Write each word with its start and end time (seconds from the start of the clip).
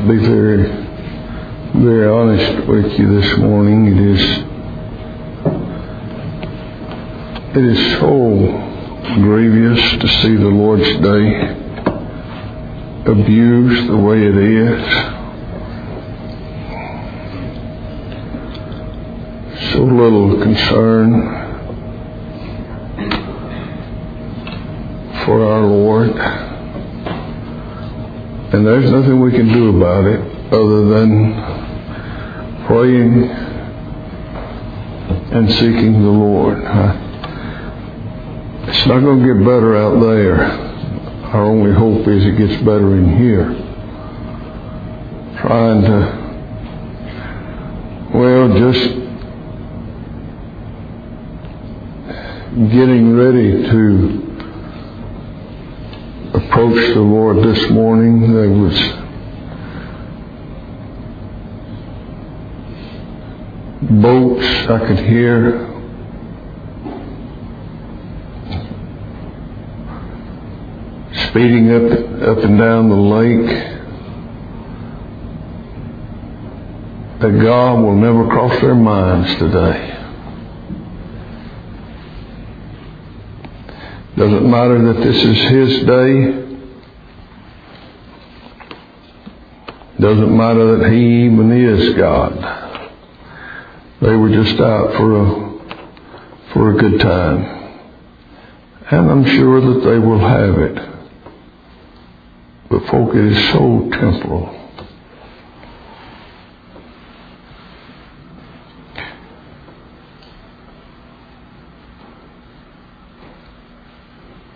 to 0.00 0.08
be 0.08 0.16
very, 0.16 0.62
very 1.82 2.08
honest 2.08 2.66
with 2.66 2.98
you 2.98 3.20
this 3.20 3.36
morning. 3.38 3.86
It 3.86 3.98
is, 4.00 4.20
it 7.54 7.64
is 7.64 8.00
so 8.00 9.16
grievous 9.20 9.80
to 10.00 10.08
see 10.22 10.36
the 10.36 10.48
Lord's 10.48 10.88
Day 11.02 11.56
abused 13.10 13.90
the 13.90 13.96
way 13.96 14.24
it 14.24 14.36
is. 14.36 14.80
So 19.72 19.80
little 19.80 20.40
concern 20.40 21.10
for 25.26 25.44
our 25.44 25.60
Lord. 25.60 26.49
And 28.52 28.66
there's 28.66 28.90
nothing 28.90 29.20
we 29.20 29.30
can 29.30 29.52
do 29.52 29.76
about 29.76 30.06
it 30.06 30.20
other 30.52 30.88
than 30.88 31.34
praying 32.66 33.30
and 35.32 35.48
seeking 35.52 36.02
the 36.02 36.10
Lord. 36.10 36.58
It's 38.68 38.86
not 38.86 39.00
going 39.00 39.20
to 39.20 39.34
get 39.34 39.44
better 39.44 39.76
out 39.76 40.00
there. 40.00 40.42
Our 41.30 41.44
only 41.44 41.72
hope 41.72 42.08
is 42.08 42.24
it 42.24 42.36
gets 42.36 42.60
better 42.62 42.96
in 42.96 43.16
here. 43.18 43.54
Trying 45.40 45.82
to, 45.82 45.98
well, 48.18 48.48
just 48.58 48.82
getting 52.72 53.16
ready 53.16 53.62
to 53.62 54.29
approach 56.60 56.92
the 56.92 57.00
Lord 57.00 57.38
this 57.38 57.70
morning, 57.70 58.34
there 58.34 58.50
was 58.50 58.78
boats 64.02 64.44
I 64.68 64.86
could 64.86 64.98
hear. 65.06 65.66
Speeding 71.30 71.70
up 71.70 72.28
up 72.28 72.44
and 72.44 72.58
down 72.58 72.90
the 72.90 72.96
lake. 72.96 73.66
That 77.20 77.42
God 77.42 77.82
will 77.82 77.96
never 77.96 78.26
cross 78.26 78.60
their 78.60 78.74
minds 78.74 79.34
today. 79.38 79.96
Doesn't 84.18 84.50
matter 84.50 84.92
that 84.92 85.02
this 85.02 85.16
is 85.16 85.38
His 85.48 85.86
day. 85.86 86.49
Doesn't 90.00 90.34
matter 90.34 90.78
that 90.78 90.90
He 90.90 91.26
even 91.26 91.52
is 91.52 91.94
God. 91.94 92.32
They 94.00 94.16
were 94.16 94.30
just 94.30 94.58
out 94.58 94.94
for 94.96 95.20
a 95.20 95.50
for 96.54 96.70
a 96.70 96.78
good 96.78 97.00
time. 97.00 97.44
And 98.90 99.10
I'm 99.10 99.24
sure 99.26 99.60
that 99.60 99.80
they 99.84 99.98
will 99.98 100.18
have 100.18 100.58
it. 100.58 100.74
But 102.70 102.86
folk, 102.86 103.14
it 103.14 103.24
is 103.26 103.52
so 103.52 103.90
temporal. 103.92 104.56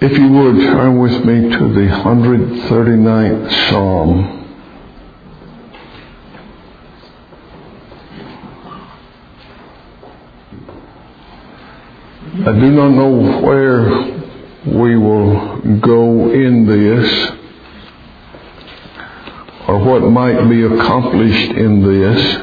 If 0.00 0.19
you 0.19 0.28
would 0.28 0.56
turn 0.56 0.98
with 0.98 1.25
me 1.25 1.50
to 1.50 1.69
the 1.69 1.89
139th 2.03 3.70
Psalm. 3.70 4.44
I 12.47 12.53
do 12.53 12.71
not 12.72 12.91
know 12.91 13.41
where 13.41 13.88
we 14.66 14.99
will 14.99 15.78
go 15.81 16.31
in 16.31 16.66
this 16.66 17.31
or 19.66 19.78
what 19.78 20.03
might 20.03 20.47
be 20.50 20.62
accomplished 20.62 21.53
in 21.53 21.83
this. 21.83 22.37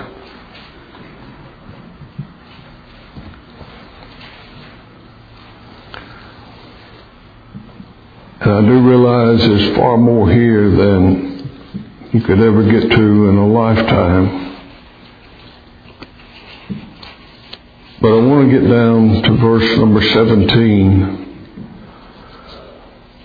And 8.39 8.51
I 8.51 8.61
do 8.61 8.79
realize 8.79 9.39
there's 9.41 9.75
far 9.75 9.97
more 9.97 10.31
here 10.31 10.71
than 10.71 12.09
you 12.11 12.21
could 12.21 12.39
ever 12.39 12.63
get 12.63 12.89
to 12.89 13.29
in 13.29 13.37
a 13.37 13.47
lifetime. 13.47 14.50
But 18.01 18.13
I 18.13 18.25
want 18.25 18.49
to 18.49 18.59
get 18.59 18.67
down 18.67 19.21
to 19.21 19.37
verse 19.37 19.77
number 19.77 20.01
17, 20.01 21.27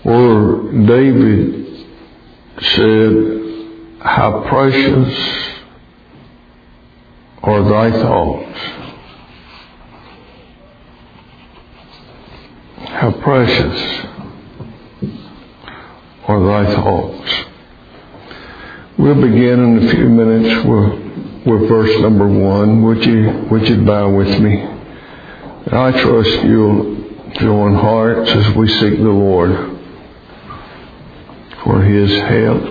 where 0.03 0.71
David 0.85 1.87
said, 2.61 3.97
How 4.01 4.45
precious 4.47 5.17
are 7.41 7.63
thy 7.63 7.91
thoughts. 7.91 8.59
How 12.85 13.11
precious 13.23 14.05
are 16.27 16.45
thy 16.45 16.75
thoughts. 16.75 17.31
We'll 18.99 19.15
begin 19.15 19.59
in 19.59 19.87
a 19.87 19.91
few 19.91 20.07
minutes 20.07 20.65
with, 20.65 21.06
with 21.47 21.69
verse 21.69 21.99
number 22.01 22.27
one. 22.27 22.83
Would 22.83 23.05
you, 23.05 23.47
would 23.49 23.67
you 23.69 23.85
bow 23.85 24.09
with 24.09 24.39
me? 24.39 24.61
I 25.71 25.91
trust 25.91 26.43
you'll 26.43 26.97
join 27.39 27.75
hearts 27.75 28.29
as 28.29 28.55
we 28.55 28.67
seek 28.67 28.97
the 28.97 29.03
Lord 29.03 29.79
for 31.63 31.81
His 31.81 32.11
help, 32.19 32.63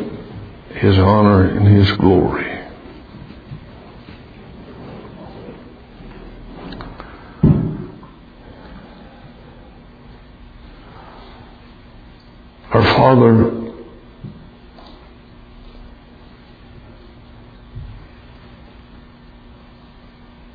His 0.74 0.98
honor, 0.98 1.44
and 1.44 1.66
His 1.66 1.90
glory. 1.92 2.52
Our 12.72 12.82
Father, 12.82 13.52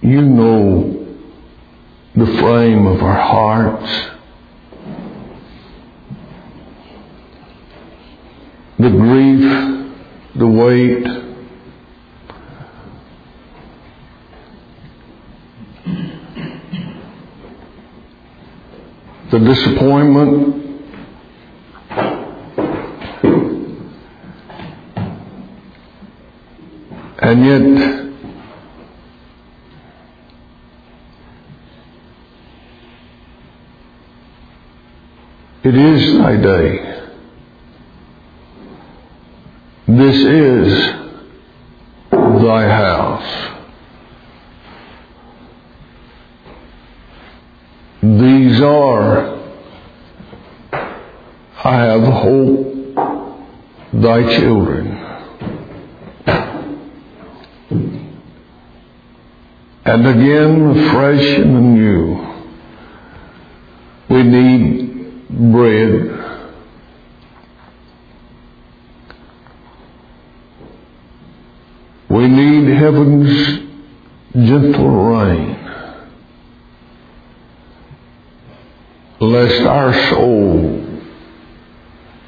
you 0.02 0.22
know 0.22 1.02
the 2.42 2.48
frame 2.48 2.88
of 2.88 3.04
our 3.04 3.22
hearts, 3.22 4.10
the 8.80 8.90
grief, 8.90 9.94
the 10.36 10.48
weight, 10.48 11.04
the 19.32 19.40
disappointment, 19.40 20.62
And 27.24 27.46
yet, 27.46 28.11
it 35.64 35.76
is 35.76 36.18
thy 36.18 36.36
day. 36.38 36.88
This 39.88 40.16
is 40.16 40.88
thy 42.12 42.68
house. 42.68 43.52
These 48.02 48.62
are, 48.62 49.40
I 51.64 51.76
have 51.76 52.02
hope, 52.02 52.96
thy 53.94 54.38
children. 54.38 54.98
And 59.84 60.08
again, 60.08 60.90
fresh 60.92 61.38
and 61.38 61.58
anew, 61.58 62.28
we 64.10 64.24
need 64.24 64.92
bread. 65.30 66.18
We 72.22 72.28
need 72.28 72.78
heaven's 72.78 73.68
gentle 74.36 74.92
rain. 74.92 75.58
Lest 79.20 79.62
our 79.64 79.92
soul 80.10 81.02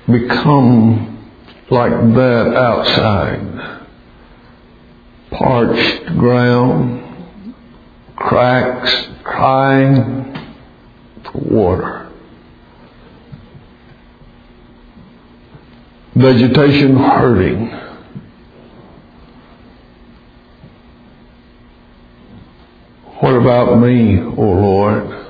become 0.07 1.29
like 1.69 1.91
that 1.91 2.55
outside 2.55 3.87
parched 5.29 6.05
ground, 6.17 7.15
cracks 8.15 9.09
crying 9.23 10.55
for 11.23 11.37
water. 11.37 12.11
Vegetation 16.15 16.95
hurting. 16.95 17.92
What 23.23 23.35
about 23.35 23.79
me, 23.79 24.19
O 24.19 24.41
Lord? 24.41 25.25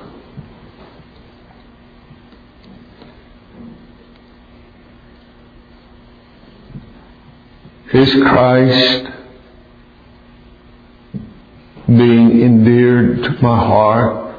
Is 7.92 8.12
Christ 8.14 9.06
being 11.86 12.42
endeared 12.42 13.22
to 13.22 13.30
my 13.40 13.58
heart 13.58 14.36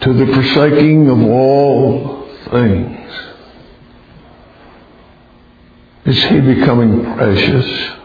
to 0.00 0.12
the 0.14 0.26
forsaking 0.26 1.08
of 1.10 1.22
all 1.22 2.28
things? 2.50 3.12
Is 6.06 6.24
he 6.24 6.40
becoming 6.40 7.04
precious? 7.14 7.98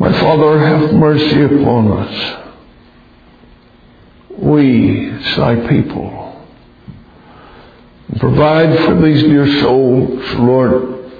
Father, 0.19 0.59
have 0.59 0.93
mercy 0.93 1.43
upon 1.43 1.91
us. 1.91 2.37
We, 4.37 5.09
thy 5.35 5.67
people, 5.67 6.21
Provide 8.19 8.77
for 8.85 9.01
these 9.01 9.23
dear 9.23 9.47
souls, 9.61 10.21
Lord, 10.33 11.11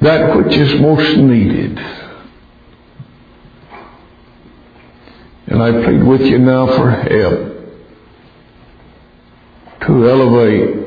that 0.00 0.36
which 0.36 0.56
is 0.56 0.80
most 0.80 1.16
needed. 1.18 1.78
And 5.46 5.62
I 5.62 5.72
plead 5.84 6.02
with 6.02 6.22
you 6.22 6.38
now 6.38 6.66
for 6.66 6.90
help 6.90 7.52
to 9.82 10.08
elevate 10.08 10.85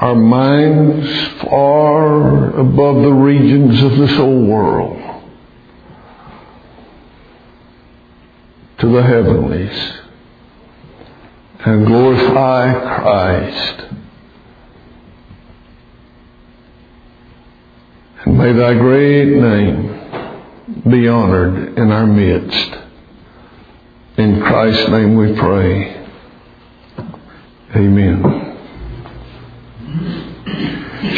our 0.00 0.14
minds 0.14 1.42
far 1.42 2.56
above 2.56 3.02
the 3.02 3.12
regions 3.12 3.82
of 3.82 3.96
this 3.98 4.18
old 4.18 4.46
world 4.46 4.96
to 8.78 8.92
the 8.92 9.02
heavenlies 9.02 9.92
and 11.60 11.84
glorify 11.84 13.00
Christ. 13.00 13.84
And 18.24 18.38
may 18.38 18.52
thy 18.52 18.74
great 18.74 19.28
name 19.28 20.84
be 20.88 21.08
honored 21.08 21.76
in 21.76 21.90
our 21.90 22.06
midst. 22.06 22.76
In 24.16 24.40
Christ's 24.40 24.88
name 24.90 25.16
we 25.16 25.34
pray. 25.36 26.06
Amen. 27.74 28.47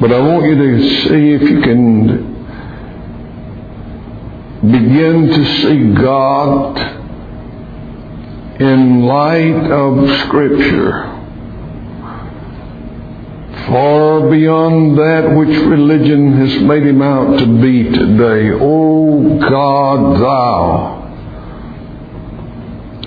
But 0.00 0.10
I 0.10 0.18
want 0.18 0.44
you 0.46 0.56
to 0.56 0.82
see 1.02 1.34
if 1.34 1.42
you 1.42 1.60
can 1.60 2.31
begin 4.62 5.28
to 5.28 5.44
see 5.60 5.92
God 6.00 6.78
in 8.60 9.02
light 9.02 9.70
of 9.72 10.20
Scripture 10.20 11.12
far 13.66 14.28
beyond 14.30 14.98
that 14.98 15.34
which 15.34 15.48
religion 15.48 16.32
has 16.34 16.62
made 16.62 16.84
him 16.84 17.02
out 17.02 17.38
to 17.38 17.46
be 17.60 17.84
today. 17.84 18.50
O 18.52 19.38
God, 19.38 20.20
thou 20.20 21.02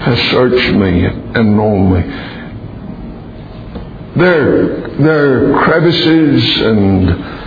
hast 0.01 0.31
searched 0.31 0.75
me 0.75 1.05
and 1.05 1.55
known 1.55 1.93
me. 1.93 2.01
There, 4.17 4.97
there 4.97 5.55
are 5.55 5.63
crevices 5.63 6.61
and 6.61 7.44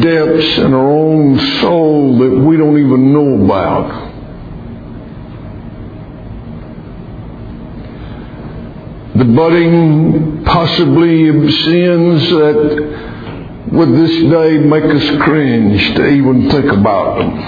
depths 0.00 0.58
in 0.58 0.72
our 0.72 0.90
own 0.90 1.38
soul 1.60 2.18
that 2.18 2.30
we 2.30 2.56
don't 2.56 2.78
even 2.78 3.12
know 3.12 3.44
about. 3.44 4.12
the 9.16 9.24
budding 9.24 10.42
possibly 10.44 11.28
of 11.28 11.36
sins 11.36 12.30
that 12.30 13.68
would 13.70 13.92
this 13.92 14.10
day 14.30 14.58
make 14.58 14.82
us 14.84 15.16
cringe 15.22 15.94
to 15.94 16.08
even 16.08 16.50
think 16.50 16.72
about 16.72 17.18
them. 17.18 17.38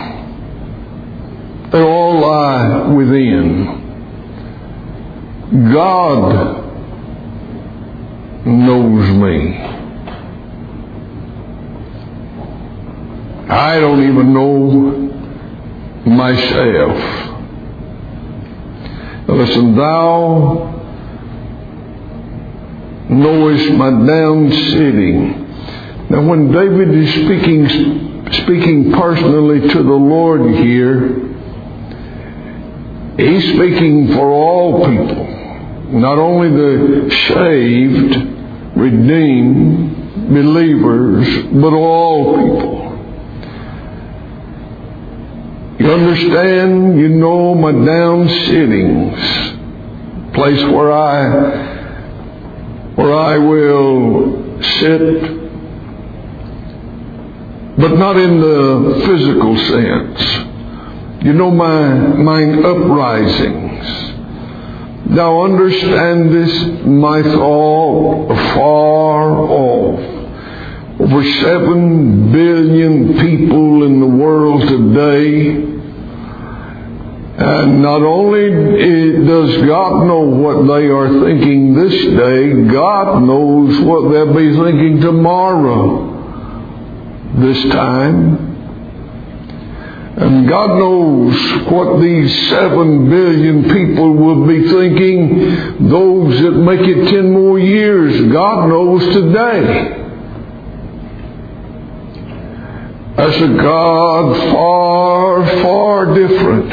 They 1.73 1.81
all 1.81 2.21
lie 2.21 2.87
within. 2.93 3.83
God 5.73 6.63
knows 8.47 9.11
me. 9.17 9.86
I 13.49 13.79
don't 13.79 14.03
even 14.03 14.35
know 14.35 14.71
myself. 16.05 17.33
Listen, 19.29 19.77
thou 19.77 20.73
knowest 23.09 23.71
my 23.73 23.91
down 23.91 24.51
sitting. 24.51 26.09
Now, 26.11 26.23
when 26.23 26.51
David 26.51 26.93
is 26.93 27.11
speaking, 27.25 27.69
speaking 28.43 28.93
personally 28.93 29.61
to 29.69 29.83
the 29.83 29.93
Lord 29.93 30.43
here, 30.57 31.19
he's 33.17 33.45
speaking 33.55 34.09
for 34.15 34.29
all 34.29 34.87
people, 34.87 35.25
not 36.01 36.19
only 36.19 36.51
the 36.51 37.11
saved, 37.29 38.17
redeemed, 38.77 40.29
believers, 40.31 41.29
but 41.53 41.73
all 41.73 42.37
people. 42.37 42.86
You 45.79 45.93
understand? 45.93 46.99
You 46.99 47.09
know 47.09 47.55
my 47.55 47.71
down 47.71 48.29
sittings, 48.29 49.19
place 50.35 50.63
where 50.73 50.91
I 50.93 51.75
where 52.97 53.13
I 53.13 53.37
will 53.37 54.63
sit, 54.63 55.21
but 57.77 57.95
not 57.99 58.17
in 58.17 58.41
the 58.41 59.03
physical 59.07 59.57
sense. 59.59 60.47
You 61.27 61.35
know 61.35 61.51
my 61.51 61.89
mind 61.89 62.65
uprisings. 62.65 64.07
Thou 65.15 65.43
understandest 65.43 66.87
my 66.87 67.23
thought 67.23 68.31
afar 68.31 69.31
off. 69.41 70.16
Over 70.99 71.23
seven 71.25 72.33
billion 72.33 73.19
people 73.21 73.85
in 73.85 74.01
the 74.01 74.07
world 74.07 74.63
today 74.63 75.77
And 77.39 77.83
not 77.83 78.01
only 78.01 79.27
does 79.27 79.67
God 79.67 80.07
know 80.07 80.21
what 80.21 80.67
they 80.67 80.87
are 80.87 81.21
thinking 81.21 81.75
this 81.75 81.93
day, 81.93 82.73
God 82.73 83.23
knows 83.25 83.79
what 83.81 84.11
they'll 84.11 84.33
be 84.33 84.57
thinking 84.57 85.03
tomorrow, 85.03 86.15
this 87.39 87.63
time. 87.75 88.55
And 90.17 90.49
God 90.49 90.79
knows 90.79 91.69
what 91.71 92.01
these 92.01 92.49
seven 92.49 93.11
billion 93.11 93.65
people 93.65 94.15
will 94.15 94.47
be 94.47 94.67
thinking, 94.71 95.91
those 95.91 96.41
that 96.41 96.53
make 96.53 96.81
it 96.81 97.11
ten 97.11 97.33
more 97.33 97.59
years. 97.59 98.33
God 98.33 98.71
knows 98.71 99.05
today. 99.13 99.96
As 103.19 103.35
a 103.41 103.49
God 103.49 104.53
far, 104.53 105.47
far 105.63 106.15
different 106.15 106.73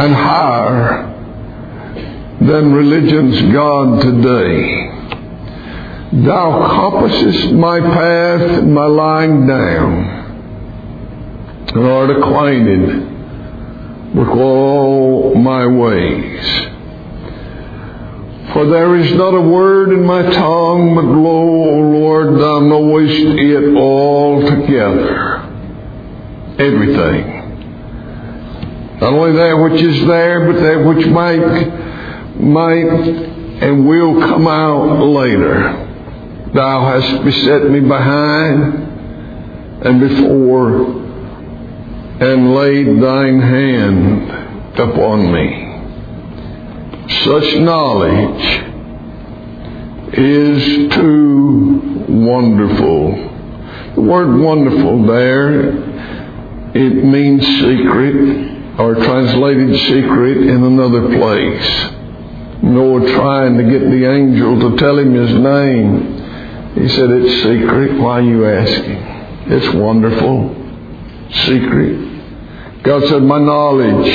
and 0.00 0.14
higher 0.14 1.04
than 2.40 2.72
religion's 2.72 3.52
God 3.52 4.00
today. 4.00 4.86
Thou 6.24 6.66
compassest 6.68 7.52
my 7.52 7.80
path 7.80 8.58
and 8.58 8.74
my 8.74 8.86
lying 8.86 9.46
down 9.46 10.18
and 11.68 11.86
art 11.86 12.10
acquainted 12.10 13.06
with 14.16 14.28
all 14.28 15.34
my 15.36 15.66
ways. 15.66 16.67
For 18.52 18.66
there 18.66 18.96
is 18.96 19.12
not 19.14 19.34
a 19.34 19.40
word 19.40 19.90
in 19.90 20.06
my 20.06 20.22
tongue, 20.22 20.94
but 20.94 21.04
lo, 21.04 21.30
O 21.30 21.80
Lord, 21.80 22.40
thou 22.40 22.60
knowest 22.60 23.12
it 23.14 23.76
all 23.76 24.40
together. 24.40 25.42
Everything. 26.58 27.38
Not 29.00 29.12
only 29.12 29.32
that 29.36 29.54
which 29.54 29.82
is 29.82 30.06
there, 30.06 30.50
but 30.50 30.60
that 30.60 30.84
which 30.84 31.06
might, 31.06 32.40
might 32.40 33.38
and 33.62 33.86
will 33.86 34.20
come 34.20 34.48
out 34.48 35.04
later. 35.04 35.84
Thou 36.54 36.84
hast 36.86 37.24
beset 37.24 37.70
me 37.70 37.80
behind 37.80 38.88
and 39.84 40.00
before 40.00 40.98
and 42.20 42.54
laid 42.54 43.00
thine 43.00 43.40
hand 43.40 44.78
upon 44.78 45.32
me. 45.32 45.67
Such 47.24 47.56
knowledge 47.56 48.64
is 50.14 50.94
too 50.94 52.04
wonderful. 52.08 53.12
The 53.96 54.00
word 54.00 54.40
wonderful 54.40 55.06
there, 55.06 55.70
it 56.74 57.04
means 57.04 57.44
secret 57.44 58.78
or 58.78 58.94
translated 58.94 59.78
secret 59.80 60.36
in 60.48 60.62
another 60.62 61.08
place. 61.16 61.92
Noah 62.62 63.00
trying 63.12 63.56
to 63.56 63.64
get 63.64 63.80
the 63.80 64.10
angel 64.10 64.60
to 64.60 64.76
tell 64.76 64.98
him 64.98 65.14
his 65.14 65.34
name. 65.34 66.74
He 66.74 66.88
said, 66.88 67.10
It's 67.10 67.42
secret. 67.42 67.98
Why 68.00 68.18
are 68.18 68.22
you 68.22 68.46
asking? 68.46 69.52
It's 69.52 69.74
wonderful. 69.74 70.54
Secret. 71.46 72.82
God 72.84 73.08
said, 73.08 73.22
My 73.22 73.38
knowledge 73.38 74.06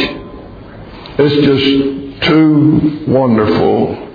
is 1.19 1.45
just 1.45 2.02
too 2.25 3.06
wonderful, 3.08 4.10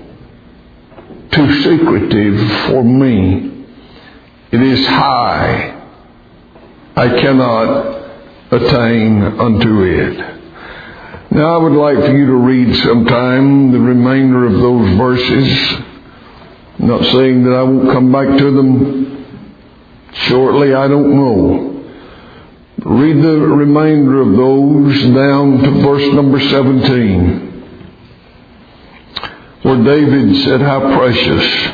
too 1.31 1.63
secretive 1.63 2.53
for 2.67 2.83
me. 2.83 3.67
It 4.51 4.63
is 4.63 4.87
high. 4.87 5.75
I 6.97 7.09
cannot 7.21 7.99
attain 8.51 9.23
unto 9.23 9.83
it. 9.83 10.39
Now, 11.31 11.55
I 11.55 11.63
would 11.63 11.73
like 11.73 11.99
for 11.99 12.17
you 12.17 12.27
to 12.27 12.37
read 12.37 12.75
sometime 12.77 13.71
the 13.71 13.79
remainder 13.79 14.47
of 14.47 14.55
those 14.55 14.97
verses. 14.97 15.73
I'm 16.79 16.87
not 16.87 17.05
saying 17.13 17.45
that 17.45 17.53
I 17.53 17.63
won't 17.63 17.91
come 17.93 18.11
back 18.11 18.39
to 18.39 18.51
them 18.51 19.19
shortly, 20.13 20.73
I 20.75 20.89
don't 20.89 21.15
know. 21.15 21.69
Read 22.85 23.23
the 23.23 23.39
remainder 23.39 24.23
of 24.23 24.33
those 24.37 25.03
down 25.15 25.59
to 25.59 25.71
verse 25.83 26.15
number 26.15 26.41
17, 26.41 27.58
where 29.69 29.85
David 29.85 30.35
said, 30.45 30.63
How 30.63 30.81
precious. 30.97 31.73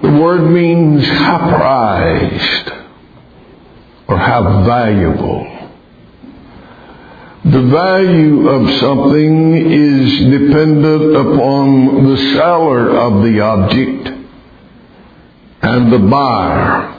The 0.00 0.12
word 0.12 0.48
means 0.48 1.04
how 1.04 1.38
prized 1.38 2.70
or 4.06 4.16
how 4.16 4.62
valuable. 4.64 5.46
The 7.44 7.62
value 7.62 8.48
of 8.48 8.78
something 8.78 9.72
is 9.72 10.18
dependent 10.30 11.16
upon 11.16 12.08
the 12.08 12.16
seller 12.34 12.90
of 12.96 13.24
the 13.24 13.40
object 13.40 14.08
and 15.62 15.92
the 15.92 15.98
buyer. 15.98 16.96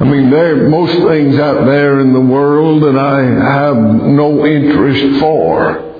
I 0.00 0.04
mean, 0.04 0.28
there 0.28 0.64
are 0.64 0.68
most 0.68 1.06
things 1.06 1.38
out 1.38 1.66
there 1.66 2.00
in 2.00 2.12
the 2.12 2.20
world 2.20 2.82
that 2.82 2.98
I 2.98 3.22
have 3.22 3.76
no 3.76 4.44
interest 4.44 5.20
for. 5.20 5.91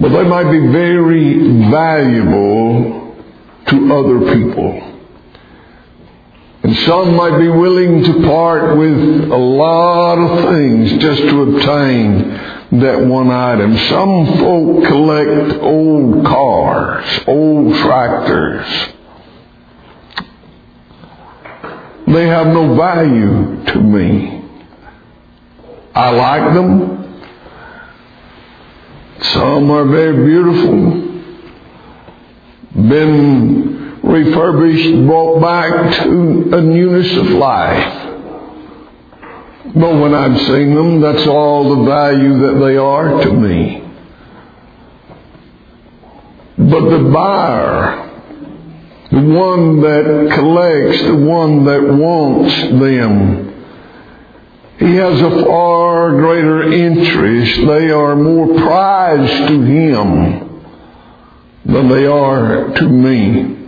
But 0.00 0.08
they 0.08 0.24
might 0.24 0.50
be 0.50 0.66
very 0.72 1.68
valuable 1.70 3.16
to 3.66 3.94
other 3.94 4.34
people. 4.34 4.86
And 6.62 6.76
some 6.78 7.16
might 7.16 7.38
be 7.38 7.48
willing 7.48 8.04
to 8.04 8.22
part 8.26 8.76
with 8.76 9.30
a 9.30 9.36
lot 9.36 10.18
of 10.18 10.54
things 10.54 11.02
just 11.02 11.22
to 11.22 11.42
obtain 11.42 12.80
that 12.80 13.00
one 13.00 13.30
item. 13.30 13.76
Some 13.76 14.38
folk 14.38 14.84
collect 14.84 15.60
old 15.62 16.24
cars, 16.24 17.20
old 17.26 17.74
tractors. 17.76 18.66
They 22.06 22.26
have 22.26 22.46
no 22.48 22.74
value 22.74 23.64
to 23.66 23.80
me. 23.80 24.44
I 25.94 26.10
like 26.10 26.54
them. 26.54 26.99
Some 29.22 29.70
are 29.70 29.84
very 29.84 30.24
beautiful. 30.24 31.08
Been 32.74 34.00
refurbished, 34.02 35.06
brought 35.06 35.40
back 35.40 36.04
to 36.04 36.50
a 36.52 36.60
newness 36.62 37.16
of 37.16 37.30
life. 37.30 38.08
But 39.74 40.00
when 40.00 40.14
I've 40.14 40.40
seen 40.40 40.74
them, 40.74 41.00
that's 41.00 41.26
all 41.26 41.76
the 41.76 41.84
value 41.84 42.38
that 42.38 42.64
they 42.64 42.76
are 42.76 43.22
to 43.24 43.32
me. 43.32 43.82
But 46.58 46.90
the 46.90 47.10
buyer, 47.12 48.08
the 49.10 49.20
one 49.20 49.80
that 49.82 50.32
collects, 50.34 51.02
the 51.02 51.14
one 51.14 51.64
that 51.66 51.82
wants 51.82 52.54
them, 52.54 53.49
he 54.80 54.94
has 54.94 55.20
a 55.20 55.44
far 55.44 56.12
greater 56.12 56.72
interest. 56.72 57.66
They 57.66 57.90
are 57.90 58.16
more 58.16 58.46
prized 58.46 59.48
to 59.48 59.62
him 59.62 60.62
than 61.66 61.88
they 61.88 62.06
are 62.06 62.70
to 62.76 62.88
me. 62.88 63.58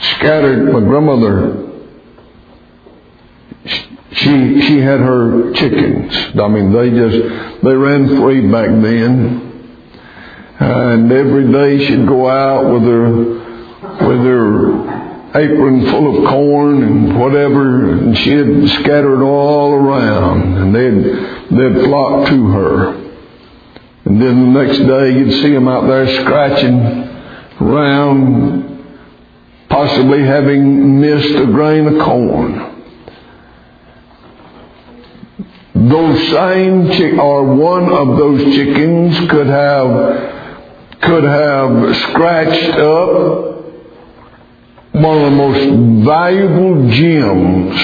Scattered, 0.00 0.72
my 0.72 0.80
grandmother, 0.80 1.66
she, 4.12 4.62
she 4.62 4.78
had 4.78 5.00
her 5.00 5.52
chickens. 5.52 6.14
I 6.40 6.48
mean, 6.48 6.72
they 6.72 6.90
just, 6.90 7.62
they 7.62 7.74
ran 7.74 8.08
free 8.16 8.50
back 8.50 8.70
then. 8.82 9.47
And 10.60 11.12
every 11.12 11.50
day 11.52 11.86
she'd 11.86 12.06
go 12.06 12.28
out 12.28 12.72
with 12.72 12.82
her, 12.82 13.10
with 14.08 14.24
her 14.24 14.98
apron 15.34 15.86
full 15.90 16.18
of 16.18 16.28
corn 16.28 16.82
and 16.82 17.18
whatever, 17.18 17.92
and 17.92 18.16
she'd 18.18 18.68
scatter 18.80 19.20
it 19.20 19.24
all 19.24 19.72
around, 19.72 20.56
and 20.56 20.74
they'd, 20.74 21.56
they'd 21.56 21.84
flock 21.84 22.28
to 22.28 22.46
her. 22.48 22.94
And 24.04 24.20
then 24.20 24.52
the 24.52 24.64
next 24.64 24.78
day 24.78 25.12
you'd 25.18 25.42
see 25.42 25.52
them 25.52 25.68
out 25.68 25.86
there 25.86 26.08
scratching 26.22 26.80
around, 27.60 28.84
possibly 29.68 30.24
having 30.24 31.00
missed 31.00 31.34
a 31.36 31.46
grain 31.46 31.86
of 31.86 32.04
corn. 32.04 32.64
Those 35.74 36.28
same 36.30 36.90
chick, 36.92 37.18
or 37.18 37.44
one 37.44 37.92
of 37.92 38.16
those 38.16 38.42
chickens 38.56 39.30
could 39.30 39.46
have 39.46 40.37
could 41.00 41.24
have 41.24 41.96
scratched 41.96 42.76
up 42.78 43.58
one 44.92 45.18
of 45.18 45.24
the 45.24 45.36
most 45.36 46.04
valuable 46.06 46.90
gems 46.90 47.80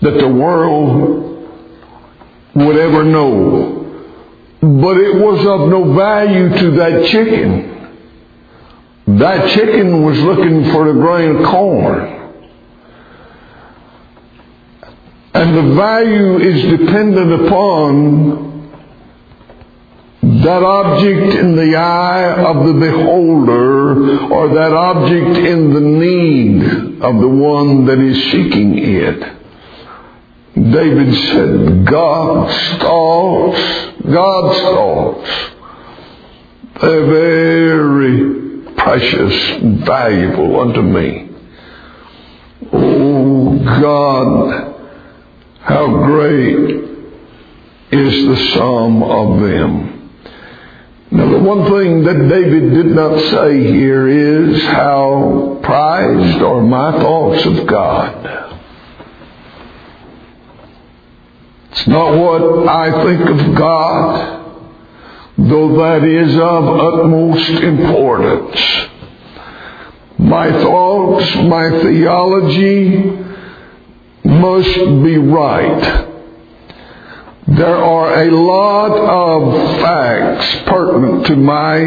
that 0.00 0.18
the 0.18 0.28
world 0.28 1.48
would 2.54 2.76
ever 2.76 3.04
know. 3.04 3.76
But 4.60 4.96
it 4.98 5.14
was 5.16 5.40
of 5.46 5.68
no 5.68 5.94
value 5.94 6.48
to 6.58 6.70
that 6.72 7.06
chicken. 7.06 7.98
That 9.18 9.50
chicken 9.50 10.04
was 10.04 10.18
looking 10.20 10.70
for 10.70 10.88
a 10.88 10.92
grain 10.92 11.36
of 11.36 11.46
corn. 11.46 12.16
And 15.32 15.56
the 15.56 15.74
value 15.74 16.38
is 16.38 16.78
dependent 16.78 17.46
upon 17.46 18.49
that 20.44 20.62
object 20.62 21.34
in 21.38 21.56
the 21.56 21.76
eye 21.76 22.32
of 22.44 22.66
the 22.66 22.72
beholder 22.72 24.32
or 24.32 24.48
that 24.54 24.72
object 24.72 25.36
in 25.38 25.74
the 25.74 25.80
need 25.80 26.62
of 27.02 27.20
the 27.20 27.28
one 27.28 27.86
that 27.86 27.98
is 27.98 28.16
seeking 28.30 28.78
it. 28.78 29.36
David 30.54 31.14
said, 31.14 31.86
God's 31.86 32.82
thoughts, 32.82 33.60
God's 34.02 34.60
thoughts, 34.60 35.30
they're 36.80 37.06
very 37.06 38.62
precious 38.74 39.60
valuable 39.84 40.60
unto 40.60 40.82
me. 40.82 41.28
Oh 42.72 43.58
God, 43.80 44.74
how 45.60 45.86
great 46.06 46.90
is 47.92 48.26
the 48.26 48.36
sum 48.54 49.02
of 49.02 49.40
them. 49.40 49.89
Now, 51.12 51.28
the 51.28 51.40
one 51.40 51.68
thing 51.68 52.04
that 52.04 52.28
David 52.28 52.70
did 52.72 52.86
not 52.86 53.18
say 53.18 53.58
here 53.64 54.06
is 54.06 54.62
how 54.66 55.58
prized 55.60 56.40
are 56.40 56.62
my 56.62 56.92
thoughts 56.92 57.44
of 57.46 57.66
God. 57.66 58.56
It's 61.72 61.86
not 61.88 62.16
what 62.16 62.68
I 62.68 63.04
think 63.04 63.28
of 63.28 63.54
God, 63.56 64.56
though 65.36 65.76
that 65.78 66.04
is 66.04 66.34
of 66.36 66.64
utmost 66.78 67.50
importance. 67.60 68.60
My 70.18 70.52
thoughts, 70.62 71.34
my 71.36 71.70
theology 71.70 73.18
must 74.22 74.74
be 75.02 75.18
right. 75.18 76.09
There 77.50 77.76
are 77.76 78.22
a 78.22 78.30
lot 78.30 78.92
of 78.96 79.80
facts 79.80 80.68
pertinent 80.68 81.26
to 81.26 81.36
my 81.36 81.78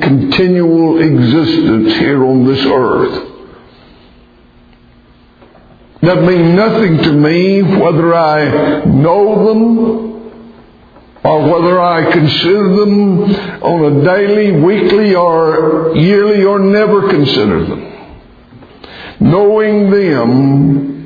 continual 0.00 0.98
existence 0.98 1.94
here 1.96 2.24
on 2.24 2.46
this 2.46 2.64
earth 2.64 3.28
that 6.00 6.22
mean 6.22 6.56
nothing 6.56 6.96
to 7.02 7.12
me 7.12 7.60
whether 7.60 8.14
I 8.14 8.84
know 8.86 9.46
them 9.46 10.32
or 11.22 11.50
whether 11.50 11.78
I 11.78 12.10
consider 12.12 12.76
them 12.76 13.24
on 13.62 13.84
a 13.84 14.02
daily, 14.02 14.52
weekly, 14.52 15.14
or 15.14 15.92
yearly, 15.94 16.44
or 16.44 16.58
never 16.58 17.10
consider 17.10 17.66
them. 17.66 17.92
Knowing 19.20 19.90
them 19.90 20.99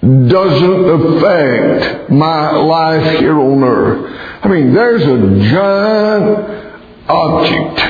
doesn't 0.00 0.88
affect 0.88 2.10
my 2.10 2.52
life 2.52 3.18
here 3.18 3.38
on 3.38 3.62
earth. 3.62 4.42
I 4.42 4.48
mean, 4.48 4.72
there's 4.72 5.02
a 5.02 5.50
giant 5.50 6.70
object 7.06 7.80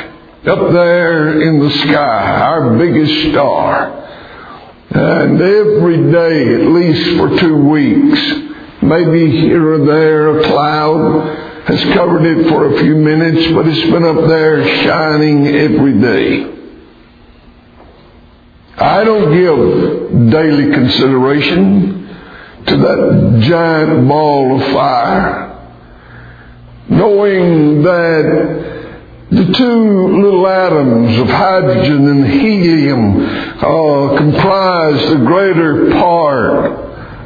up 0.48 0.72
there 0.72 1.40
in 1.40 1.60
the 1.60 1.70
sky, 1.70 2.40
our 2.40 2.76
biggest 2.76 3.30
star. 3.30 3.96
And 4.90 5.40
every 5.40 6.10
day, 6.10 6.54
at 6.54 6.72
least 6.72 7.16
for 7.16 7.38
two 7.38 7.56
weeks, 7.68 8.20
maybe 8.82 9.30
here 9.30 9.74
or 9.74 9.86
there 9.86 10.40
a 10.40 10.48
cloud 10.48 11.62
has 11.66 11.80
covered 11.94 12.24
it 12.24 12.48
for 12.48 12.74
a 12.74 12.78
few 12.80 12.96
minutes, 12.96 13.52
but 13.54 13.68
it's 13.68 13.90
been 13.92 14.02
up 14.02 14.26
there 14.26 14.66
shining 14.82 15.46
every 15.46 16.00
day. 16.00 16.56
I 18.76 19.04
don't 19.04 19.32
give 19.32 20.32
daily 20.32 20.72
consideration 20.72 21.99
to 22.66 22.76
that 22.76 23.40
giant 23.42 24.08
ball 24.08 24.60
of 24.60 24.72
fire, 24.72 25.58
knowing 26.88 27.82
that 27.82 28.80
the 29.30 29.52
two 29.52 30.08
little 30.22 30.46
atoms 30.46 31.18
of 31.18 31.28
hydrogen 31.28 32.08
and 32.08 32.26
helium 32.26 33.20
uh, 33.58 34.16
comprise 34.16 35.08
the 35.10 35.16
greater 35.24 35.90
part 35.92 36.72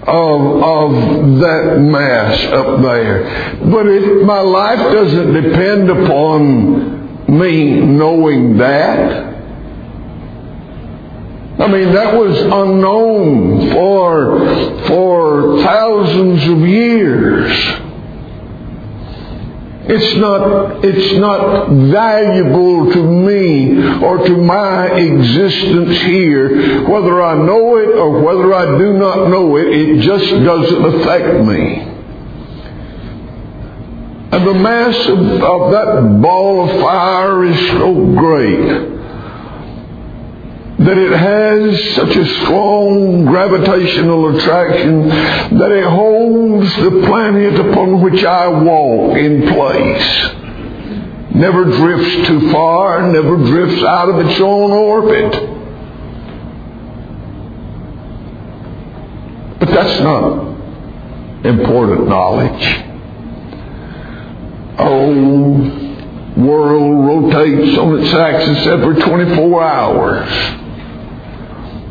of, 0.07 0.63
of 0.63 1.41
that 1.41 1.79
mass 1.81 2.45
up 2.53 2.83
there. 2.83 3.61
But 3.71 3.87
it, 3.87 4.25
my 4.25 4.41
life 4.41 4.79
doesn't 4.93 5.33
depend 5.33 5.91
upon 5.91 7.39
me 7.39 7.81
knowing 7.81 8.59
that. 8.59 9.34
I 11.57 11.69
mean, 11.69 11.93
that 11.93 12.15
was 12.15 12.37
unknown 12.41 13.71
for, 13.71 14.87
for 14.89 15.63
thousands 15.63 16.43
of 16.49 16.69
years. 16.69 17.53
It's 19.87 20.17
not, 20.17 20.85
it's 20.85 21.15
not 21.21 21.69
valuable 21.69 22.91
to 22.93 23.03
me 23.05 24.03
or 24.03 24.19
to 24.27 24.37
my 24.37 24.87
existence 24.97 26.01
here. 26.01 26.89
Whether 26.89 27.23
I 27.23 27.37
know 27.37 27.77
it 27.77 27.91
or 27.91 28.21
whether 28.21 28.53
I 28.53 28.77
do 28.77 28.95
not 28.95 29.29
know 29.29 29.57
it, 29.57 29.69
it 29.69 30.01
just 30.01 30.31
doesn't 30.31 30.85
affect 30.87 31.45
me. 31.45 31.83
And 34.33 34.45
the 34.45 34.55
mass 34.55 35.07
of, 35.07 35.19
of 35.21 35.71
that 35.71 36.19
ball 36.21 36.69
of 36.69 36.81
fire 36.81 37.45
is 37.45 37.69
so 37.69 37.95
great 38.17 38.94
that 40.85 40.99
it 40.99 41.13
has 41.13 41.95
such 41.95 42.15
a 42.15 42.27
strong 42.43 43.25
gravitational 43.25 44.37
attraction 44.37 45.09
that 45.59 45.73
it 45.73 45.85
holds 45.85 46.75
the 46.77 46.91
planet 47.07 47.59
upon 47.59 48.03
which 48.03 48.23
I 48.23 48.49
walk 48.49 49.17
in 49.17 49.49
place. 49.49 51.35
Never 51.35 51.65
drifts 51.65 52.29
too 52.29 52.53
far, 52.53 53.11
never 53.11 53.37
drifts 53.37 53.83
out 53.83 54.11
of 54.11 54.27
its 54.27 54.39
own 54.41 54.73
orbit. 54.73 55.33
But 59.61 59.69
that's 59.71 60.01
not 60.03 61.47
important 61.47 62.09
knowledge. 62.09 62.85
Oh, 64.79 65.81
world 66.37 67.33
rotates 67.33 67.79
on 67.79 68.01
its 68.01 68.13
axis 68.13 68.67
every 68.67 69.01
24 69.01 69.63
hours 69.63 70.61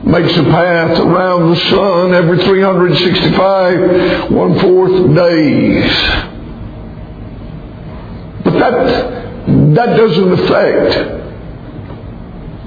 makes 0.06 0.36
a 0.38 0.44
path 0.44 1.00
around 1.00 1.50
the 1.50 1.56
sun 1.70 2.14
every 2.14 2.38
365 2.44 4.32
one 4.32 4.60
fourth 4.60 5.16
days. 5.16 5.92
But 8.44 8.60
that, 8.60 9.76
that 9.76 9.98
doesn't 9.98 10.32
affect, 10.34 11.22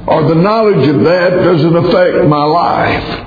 or 0.09 0.23
the 0.29 0.35
knowledge 0.35 0.89
of 0.89 1.05
that 1.05 1.31
doesn't 1.43 1.77
affect 1.77 2.27
my 2.27 2.45
life. 2.45 3.23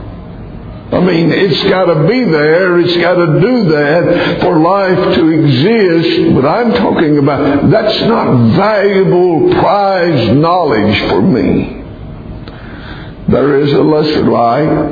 I 0.92 1.02
mean, 1.02 1.32
it's 1.32 1.64
got 1.70 1.86
to 1.86 2.08
be 2.08 2.24
there. 2.24 2.80
It's 2.80 2.98
got 2.98 3.14
to 3.14 3.40
do 3.40 3.66
that 3.70 4.42
for 4.42 4.60
life 4.60 5.16
to 5.18 5.30
exist. 5.30 6.34
But 6.34 6.48
I'm 6.48 6.72
talking 6.72 7.20
about 7.20 7.70
that's 7.70 8.02
not 8.08 8.56
valuable, 8.56 9.54
prized 9.54 10.36
knowledge 10.36 11.00
for 11.10 11.22
me 11.22 11.79
there 13.32 13.60
is 13.62 13.72
a 13.74 13.82
lesser 13.82 14.24
light 14.24 14.90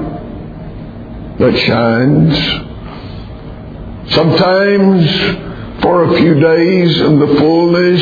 that 1.39 1.57
shines. 1.65 2.37
Sometimes 4.13 5.09
for 5.81 6.03
a 6.03 6.17
few 6.17 6.39
days 6.39 7.01
in 7.01 7.19
the 7.19 7.27
fullness 7.39 8.01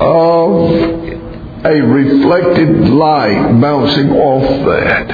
of 0.00 0.70
a 1.64 1.80
reflected 1.80 2.88
light 2.90 3.60
bouncing 3.60 4.10
off 4.10 4.66
that. 4.66 5.10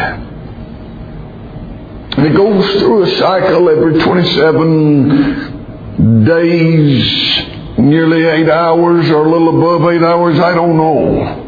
And 2.19 2.27
it 2.27 2.35
goes 2.37 2.67
through 2.81 3.05
a 3.05 3.11
cycle 3.17 3.69
every 3.69 4.01
27 4.03 6.25
days, 6.25 7.39
nearly 7.79 8.25
eight 8.25 8.51
hours 8.51 9.09
or 9.11 9.27
a 9.27 9.31
little 9.31 9.59
above 9.59 9.85
eight 9.93 10.03
hours, 10.03 10.39
I 10.39 10.55
don't 10.55 10.77
know. 10.77 11.40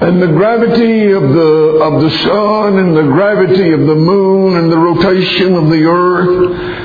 And 0.00 0.20
the 0.20 0.26
gravity 0.26 1.12
of 1.12 1.22
the, 1.22 1.80
of 1.82 2.02
the 2.02 2.10
sun 2.10 2.78
and 2.78 2.96
the 2.96 3.02
gravity 3.02 3.72
of 3.72 3.80
the 3.80 3.94
moon 3.94 4.56
and 4.56 4.70
the 4.70 4.78
rotation 4.78 5.54
of 5.54 5.70
the 5.70 5.84
earth 5.84 6.84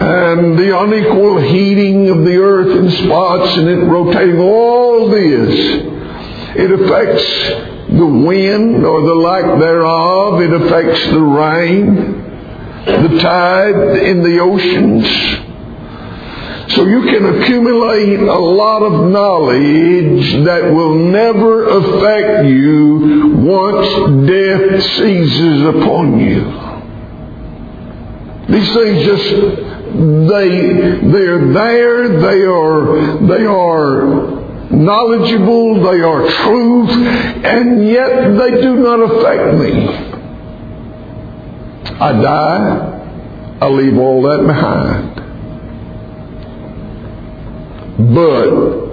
and 0.00 0.58
the 0.58 0.78
unequal 0.78 1.40
heating 1.40 2.10
of 2.10 2.24
the 2.24 2.36
earth 2.36 2.76
in 2.76 2.90
spots 2.90 3.56
and 3.56 3.68
it 3.68 3.84
rotating, 3.84 4.38
all 4.38 5.08
this, 5.08 5.54
it 6.56 6.70
affects 6.70 7.74
the 7.88 8.06
wind 8.06 8.84
or 8.84 9.02
the 9.02 9.14
lack 9.14 9.58
thereof. 9.60 10.40
It 10.40 10.52
affects 10.52 11.04
the 11.10 11.20
rain, 11.20 11.94
the 12.86 13.18
tide 13.20 13.98
in 13.98 14.22
the 14.22 14.38
oceans. 14.40 15.53
So 16.70 16.86
you 16.86 17.02
can 17.02 17.24
accumulate 17.26 18.20
a 18.20 18.38
lot 18.38 18.82
of 18.82 19.10
knowledge 19.10 20.44
that 20.44 20.72
will 20.72 20.96
never 20.96 21.68
affect 21.68 22.46
you 22.46 23.34
once 23.36 24.26
death 24.26 24.82
seizes 24.96 25.62
upon 25.66 26.18
you. 26.18 26.64
These 28.48 28.74
things 28.74 29.04
just 29.04 29.30
they 29.94 30.48
they're 31.12 31.52
there, 31.52 32.08
they 32.20 32.42
are 32.42 33.26
they 33.26 33.44
are 33.46 34.34
knowledgeable, 34.70 35.82
they 35.82 36.00
are 36.00 36.28
truth, 36.28 36.90
and 37.44 37.86
yet 37.88 38.36
they 38.36 38.60
do 38.60 38.76
not 38.76 39.00
affect 39.00 39.58
me. 39.58 39.86
I 42.00 42.12
die, 42.20 43.58
I 43.60 43.68
leave 43.68 43.96
all 43.98 44.22
that 44.22 44.46
behind. 44.46 45.23
But 47.98 48.84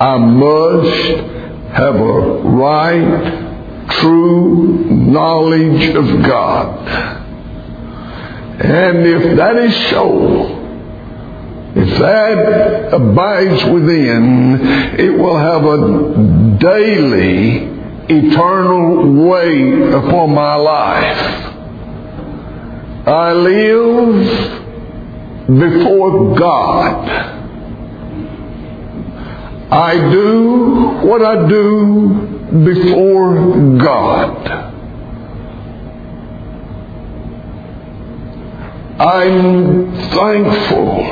I 0.00 0.16
must 0.16 1.06
have 1.72 1.96
a 1.96 2.40
right, 2.42 3.88
true 3.90 4.84
knowledge 4.90 5.94
of 5.94 6.22
God. 6.22 6.88
And 8.58 9.06
if 9.06 9.36
that 9.36 9.56
is 9.56 9.90
so, 9.90 10.56
if 11.74 11.98
that 11.98 12.94
abides 12.94 13.64
within, 13.66 14.60
it 14.98 15.10
will 15.10 15.36
have 15.36 15.64
a 15.66 16.56
daily, 16.58 17.68
eternal 18.08 19.12
weight 19.28 19.92
upon 19.92 20.30
my 20.34 20.54
life. 20.54 21.52
I 23.06 23.32
live 23.34 24.66
before 25.48 26.34
God. 26.34 27.35
I 29.70 30.10
do 30.10 31.00
what 31.02 31.22
I 31.22 31.48
do 31.48 32.62
before 32.64 33.78
God. 33.78 34.72
I'm 39.00 39.92
thankful. 40.10 41.04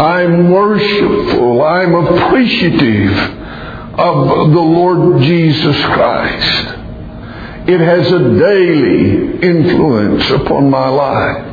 I'm 0.00 0.50
worshipful. 0.50 1.62
I'm 1.62 1.94
appreciative 1.94 3.16
of 3.98 4.50
the 4.50 4.60
Lord 4.60 5.22
Jesus 5.22 5.76
Christ. 5.84 6.76
It 7.68 7.80
has 7.80 8.10
a 8.10 8.38
daily 8.38 9.38
influence 9.42 10.30
upon 10.30 10.70
my 10.70 10.88
life. 10.88 11.49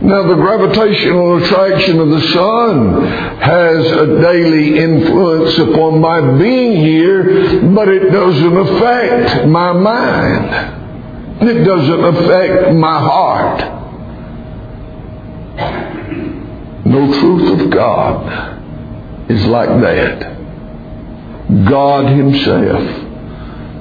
Now, 0.00 0.28
the 0.28 0.34
gravitational 0.34 1.42
attraction 1.42 1.98
of 1.98 2.08
the 2.08 2.20
sun 2.28 3.04
has 3.40 3.84
a 3.84 4.20
daily 4.20 4.78
influence 4.78 5.58
upon 5.58 6.00
my 6.00 6.38
being 6.38 6.76
here, 6.76 7.60
but 7.74 7.88
it 7.88 8.10
doesn't 8.10 8.56
affect 8.56 9.48
my 9.48 9.72
mind. 9.72 11.48
It 11.48 11.64
doesn't 11.64 12.04
affect 12.04 12.74
my 12.74 13.00
heart. 13.00 13.60
No 16.86 17.12
truth 17.20 17.60
of 17.60 17.70
God 17.70 19.30
is 19.30 19.44
like 19.46 19.80
that. 19.80 20.36
God 21.68 22.06
Himself, 22.06 22.84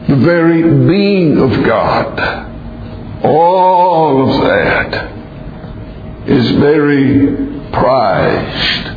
the 0.07 0.15
very 0.15 0.63
being 0.87 1.37
of 1.37 1.63
God, 1.63 3.23
all 3.23 4.31
of 4.31 4.41
that 4.41 5.16
is 6.27 6.51
very 6.57 7.35
prized. 7.71 8.87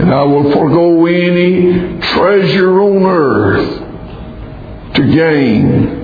And 0.00 0.12
I 0.12 0.22
will 0.22 0.52
forego 0.52 1.06
any 1.06 2.00
treasure 2.00 2.80
on 2.82 3.04
earth 3.04 4.94
to 4.94 5.14
gain 5.14 6.02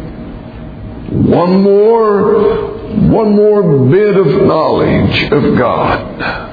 one 1.30 1.62
more 1.62 2.68
one 2.88 3.34
more 3.34 3.86
bit 3.90 4.16
of 4.16 4.26
knowledge 4.26 5.32
of 5.32 5.58
God. 5.58 6.48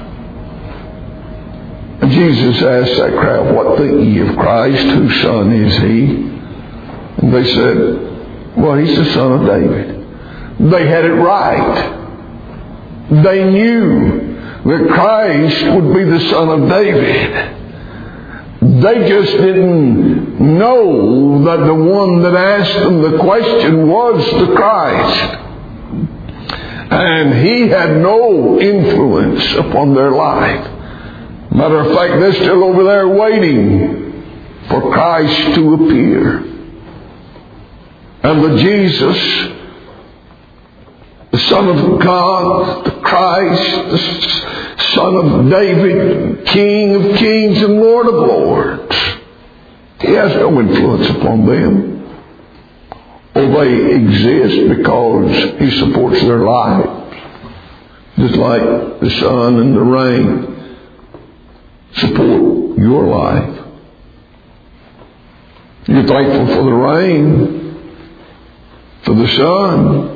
And 2.02 2.10
Jesus 2.10 2.62
asked 2.62 2.96
that 2.98 3.12
crowd, 3.18 3.54
What 3.54 3.78
think 3.78 4.04
ye 4.04 4.20
of 4.20 4.36
Christ? 4.36 4.86
Whose 4.86 5.22
son 5.22 5.52
is 5.52 5.76
he? 5.78 6.04
And 7.18 7.32
they 7.32 7.44
said, 7.52 8.56
Well, 8.56 8.76
he's 8.76 8.96
the 8.96 9.12
son 9.12 9.32
of 9.32 9.46
David. 9.46 10.70
They 10.70 10.86
had 10.86 11.04
it 11.04 11.14
right. 11.14 12.05
They 13.10 13.44
knew 13.50 14.36
that 14.64 14.88
Christ 14.92 15.64
would 15.74 15.94
be 15.94 16.04
the 16.04 16.20
son 16.30 16.48
of 16.48 16.68
David. 16.68 17.56
They 18.82 19.08
just 19.08 19.32
didn't 19.32 20.40
know 20.58 21.44
that 21.44 21.64
the 21.66 21.74
one 21.74 22.22
that 22.22 22.34
asked 22.34 22.80
them 22.80 23.00
the 23.00 23.18
question 23.18 23.88
was 23.88 24.24
the 24.40 24.54
Christ. 24.54 25.42
And 26.90 27.46
he 27.46 27.68
had 27.68 27.96
no 27.98 28.60
influence 28.60 29.54
upon 29.54 29.94
their 29.94 30.10
life. 30.10 30.72
Matter 31.52 31.78
of 31.78 31.94
fact, 31.94 32.20
they're 32.20 32.34
still 32.34 32.64
over 32.64 32.84
there 32.84 33.08
waiting 33.08 34.06
for 34.68 34.92
Christ 34.92 35.54
to 35.54 35.74
appear. 35.74 36.38
And 38.22 38.42
the 38.44 38.56
Jesus, 38.58 39.55
the 41.36 41.42
Son 41.50 41.68
of 41.68 42.00
God, 42.00 42.86
the 42.86 42.92
Christ, 43.02 43.90
the 43.90 43.98
Son 44.94 45.16
of 45.16 45.50
David, 45.50 46.46
King 46.46 46.94
of 46.94 47.18
kings 47.18 47.60
and 47.62 47.74
Lord 47.74 48.06
of 48.06 48.14
lords, 48.14 48.96
he 50.00 50.12
has 50.12 50.34
no 50.36 50.58
influence 50.58 51.10
upon 51.10 51.44
them. 51.44 51.92
Or 53.34 53.48
they 53.48 53.96
exist 53.96 54.78
because 54.78 55.60
he 55.60 55.70
supports 55.78 56.22
their 56.22 56.38
lives. 56.38 57.18
Just 58.16 58.36
like 58.36 59.00
the 59.00 59.10
sun 59.20 59.58
and 59.60 59.76
the 59.76 59.82
rain 59.82 60.78
support 61.96 62.78
your 62.78 63.08
life. 63.08 63.66
You're 65.86 66.06
thankful 66.06 66.46
for 66.46 66.64
the 66.64 66.72
rain, 66.72 67.92
for 69.04 69.14
the 69.14 69.28
sun. 69.36 70.15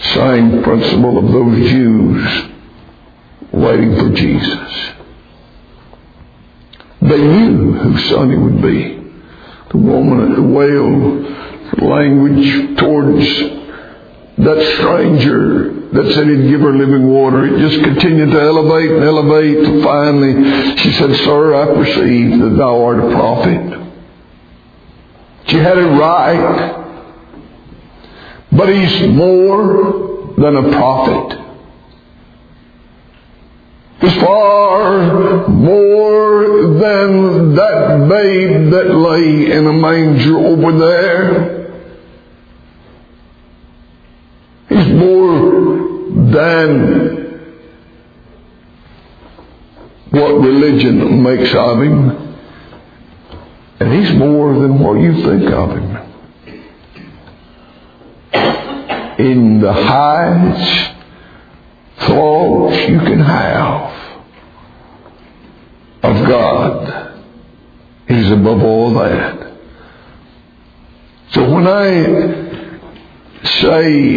Same 0.00 0.62
principle 0.62 1.18
of 1.18 1.32
those 1.32 1.70
Jews 1.70 2.50
waiting 3.52 3.96
for 3.96 4.10
Jesus. 4.14 4.92
They 7.02 7.18
knew 7.18 7.72
whose 7.72 8.08
son 8.08 8.30
he 8.30 8.36
would 8.36 8.62
be. 8.62 8.98
The 9.70 9.76
woman 9.76 10.30
at 10.30 10.36
the 10.36 10.42
well, 10.42 11.72
the 11.76 11.84
language 11.84 12.78
towards 12.78 13.26
that 14.38 14.76
stranger 14.78 15.72
that 15.92 16.12
said 16.14 16.26
he'd 16.26 16.48
give 16.48 16.60
her 16.60 16.74
living 16.74 17.06
water, 17.08 17.44
it 17.44 17.58
just 17.58 17.82
continued 17.84 18.30
to 18.30 18.40
elevate 18.40 18.90
and 18.90 19.04
elevate. 19.04 19.82
Finally, 19.84 20.76
she 20.78 20.92
said, 20.92 21.14
Sir, 21.16 21.54
I 21.54 21.66
perceive 21.74 22.40
that 22.40 22.56
thou 22.56 22.82
art 22.82 22.98
a 22.98 23.10
prophet. 23.14 23.78
She 25.48 25.56
had 25.56 25.76
it 25.76 25.82
right. 25.82 26.81
But 28.52 28.68
he's 28.68 29.08
more 29.08 30.34
than 30.36 30.56
a 30.56 30.70
prophet. 30.72 31.38
He's 34.02 34.14
far 34.16 35.48
more 35.48 36.62
than 36.78 37.54
that 37.54 38.08
babe 38.08 38.70
that 38.72 38.90
lay 38.90 39.52
in 39.52 39.66
a 39.66 39.72
manger 39.72 40.38
over 40.38 40.78
there. 40.78 41.62
He's 44.68 44.92
more 44.92 46.10
than 46.32 47.12
what 50.10 50.32
religion 50.40 51.22
makes 51.22 51.54
of 51.54 51.80
him. 51.80 52.36
And 53.80 53.92
he's 53.92 54.14
more 54.16 54.52
than 54.54 54.78
what 54.78 55.00
you 55.00 55.14
think 55.22 55.50
of 55.50 55.70
him. 55.70 55.91
In 59.22 59.60
the 59.60 59.72
highest 59.72 60.94
thoughts 61.98 62.76
you 62.88 62.98
can 62.98 63.20
have 63.20 63.92
of 66.02 66.26
God, 66.26 67.22
he's 68.08 68.30
above 68.32 68.62
all 68.62 68.94
that. 68.94 69.52
So 71.32 71.48
when 71.54 71.68
I 71.68 72.42
say 73.44 74.16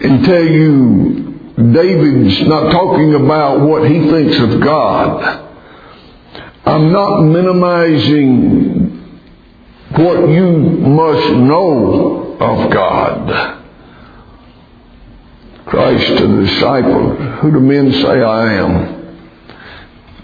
and 0.00 0.24
tell 0.24 0.44
you 0.44 1.30
David's 1.72 2.40
not 2.48 2.72
talking 2.72 3.14
about 3.14 3.60
what 3.60 3.88
he 3.88 4.00
thinks 4.10 4.38
of 4.38 4.60
God. 4.60 5.46
I'm 6.64 6.90
not 6.90 7.20
minimizing 7.20 8.90
what 9.92 10.28
you 10.30 10.50
must 10.50 11.34
know 11.36 12.19
of 12.40 12.70
God. 12.70 13.58
Christ 15.66 16.06
to 16.18 16.26
the 16.26 16.42
disciple, 16.46 17.14
Who 17.14 17.52
do 17.52 17.60
men 17.60 17.92
say 17.92 18.22
I 18.22 18.54
am? 18.54 19.00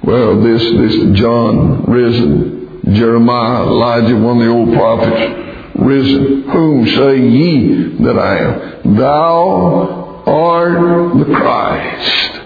Well, 0.03 0.41
this, 0.41 0.63
this 0.63 1.19
John 1.19 1.85
risen, 1.85 2.95
Jeremiah, 2.95 3.63
Elijah, 3.65 4.17
one 4.17 4.39
of 4.39 4.45
the 4.45 4.51
old 4.51 4.73
prophets, 4.75 5.79
risen. 5.79 6.43
Whom 6.49 6.87
say 6.87 7.21
ye 7.21 7.97
that 8.05 8.19
I 8.19 8.39
am? 8.39 8.97
Thou 8.97 10.23
art 10.27 11.19
the 11.19 11.35
Christ. 11.35 12.41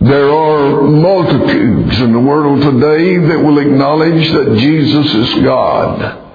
There 0.00 0.30
are 0.30 0.82
multitudes 0.82 2.00
in 2.00 2.12
the 2.12 2.20
world 2.20 2.62
today 2.62 3.18
that 3.18 3.38
will 3.38 3.58
acknowledge 3.58 4.30
that 4.32 4.56
Jesus 4.58 5.14
is 5.14 5.44
God. 5.44 6.25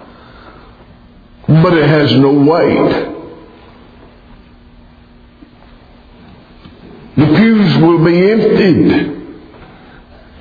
But 1.51 1.73
it 1.73 1.89
has 1.89 2.11
no 2.15 2.31
weight. 2.31 3.07
The 7.17 7.25
pews 7.25 7.77
will 7.81 8.05
be 8.05 8.31
emptied 8.31 9.21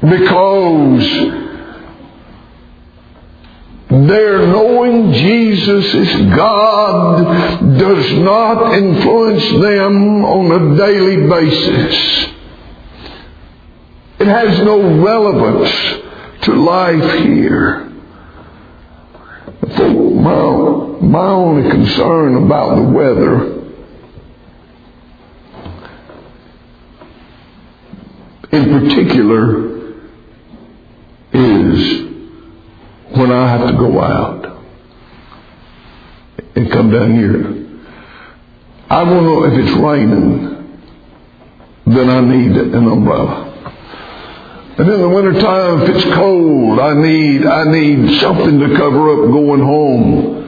because 0.02 1.50
their 3.90 4.46
knowing 4.46 5.12
Jesus 5.12 5.94
is 5.94 6.16
God 6.36 7.76
does 7.76 8.12
not 8.20 8.72
influence 8.74 9.50
them 9.64 10.24
on 10.24 10.52
a 10.52 10.76
daily 10.76 11.28
basis. 11.28 12.28
It 14.20 14.28
has 14.28 14.60
no 14.60 15.02
relevance 15.02 15.72
to 16.42 16.54
life 16.54 17.18
here. 17.24 17.90
My, 19.76 20.89
my 21.00 21.26
only 21.26 21.70
concern 21.70 22.36
about 22.36 22.76
the 22.76 22.82
weather 22.82 23.60
in 28.52 28.80
particular 28.80 29.70
is 31.32 32.00
when 33.16 33.32
I 33.32 33.48
have 33.48 33.70
to 33.70 33.76
go 33.76 34.00
out 34.00 34.62
and 36.54 36.70
come 36.70 36.90
down 36.90 37.14
here. 37.14 37.46
I 38.90 39.04
to 39.04 39.24
know 39.24 39.44
if 39.44 39.52
it's 39.54 39.76
raining, 39.78 40.80
then 41.86 42.10
I 42.10 42.20
need 42.20 42.56
an 42.56 42.86
umbrella. 42.86 43.46
And 44.78 44.88
in 44.88 45.00
the 45.00 45.08
wintertime, 45.08 45.82
if 45.82 45.96
it's 45.96 46.14
cold, 46.14 46.78
I 46.78 46.94
need, 46.94 47.46
I 47.46 47.64
need 47.70 48.20
something 48.20 48.58
to 48.58 48.76
cover 48.76 49.12
up 49.12 49.30
going 49.30 49.60
home 49.60 50.39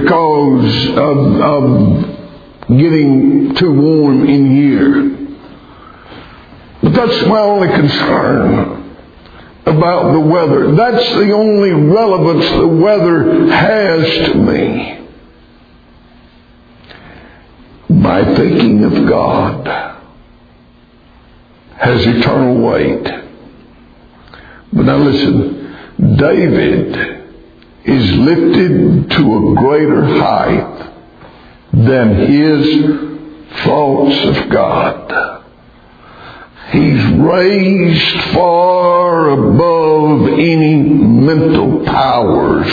because 0.00 0.88
of, 0.90 1.40
of 1.40 2.04
getting 2.68 3.54
too 3.54 3.72
warm 3.72 4.28
in 4.28 4.50
here. 4.56 5.10
But 6.82 6.94
that's 6.94 7.26
my 7.26 7.38
only 7.38 7.68
concern 7.68 8.96
about 9.66 10.12
the 10.12 10.20
weather. 10.20 10.74
That's 10.74 11.08
the 11.14 11.32
only 11.32 11.70
relevance 11.70 12.50
the 12.50 12.66
weather 12.66 13.46
has 13.46 14.32
to 14.32 14.34
me. 14.34 15.00
My 17.88 18.24
thinking 18.36 18.84
of 18.84 19.08
God 19.08 19.66
has 21.76 22.06
eternal 22.06 22.60
weight. 22.60 23.04
But 24.72 24.84
now 24.84 24.96
listen, 24.98 26.16
David 26.16 27.13
is 27.84 28.12
lifted 28.16 29.10
to 29.10 29.36
a 29.36 29.54
greater 29.56 30.04
height 30.18 30.92
than 31.72 32.16
his 32.30 33.62
thoughts 33.62 34.38
of 34.38 34.48
God. 34.48 35.44
He's 36.70 37.04
raised 37.18 38.20
far 38.32 39.30
above 39.30 40.28
any 40.32 40.76
mental 40.76 41.84
powers 41.84 42.66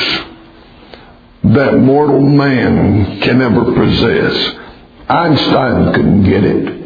that 1.43 1.77
mortal 1.77 2.21
man 2.21 3.19
can 3.21 3.41
ever 3.41 3.65
possess. 3.73 4.55
Einstein 5.09 5.93
couldn't 5.93 6.23
get 6.23 6.43
it. 6.43 6.81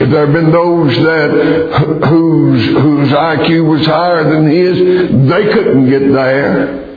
If 0.00 0.10
there 0.10 0.26
had 0.26 0.34
been 0.34 0.52
those 0.52 0.96
that 0.96 2.04
whose 2.08 2.66
whose 2.66 3.08
IQ 3.08 3.68
was 3.70 3.86
higher 3.86 4.24
than 4.24 4.50
his, 4.50 4.78
they 5.30 5.52
couldn't 5.52 5.88
get 5.88 6.12
there. 6.12 6.91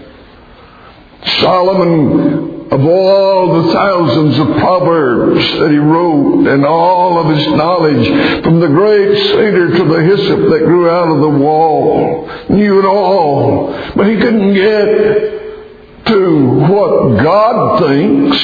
Solomon 1.41 2.55
of 2.71 2.83
all 2.83 3.63
the 3.63 3.73
thousands 3.73 4.39
of 4.39 4.47
proverbs 4.57 5.45
that 5.59 5.69
he 5.71 5.77
wrote 5.77 6.47
and 6.47 6.65
all 6.65 7.19
of 7.19 7.37
his 7.37 7.47
knowledge 7.47 8.43
from 8.43 8.59
the 8.59 8.67
great 8.67 9.15
cedar 9.27 9.77
to 9.77 9.83
the 9.83 10.03
hyssop 10.03 10.39
that 10.49 10.63
grew 10.65 10.89
out 10.89 11.07
of 11.09 11.21
the 11.21 11.29
wall 11.29 12.27
knew 12.49 12.79
it 12.79 12.85
all. 12.85 13.71
But 13.95 14.07
he 14.07 14.17
couldn't 14.17 14.53
get 14.55 16.05
to 16.07 16.49
what 16.69 17.23
god 17.23 17.79
thinks. 17.87 18.37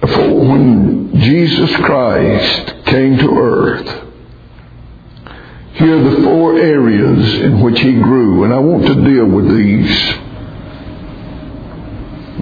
For 0.00 0.48
when 0.48 1.20
jesus 1.20 1.74
christ 1.76 2.84
came 2.86 3.18
to 3.18 3.36
earth 3.36 4.05
here 5.76 5.98
are 5.98 6.10
the 6.10 6.22
four 6.22 6.58
areas 6.58 7.34
in 7.34 7.60
which 7.60 7.78
he 7.80 7.92
grew, 7.94 8.44
and 8.44 8.52
I 8.54 8.58
want 8.58 8.86
to 8.86 8.94
deal 8.94 9.26
with 9.26 9.48
these 9.54 10.14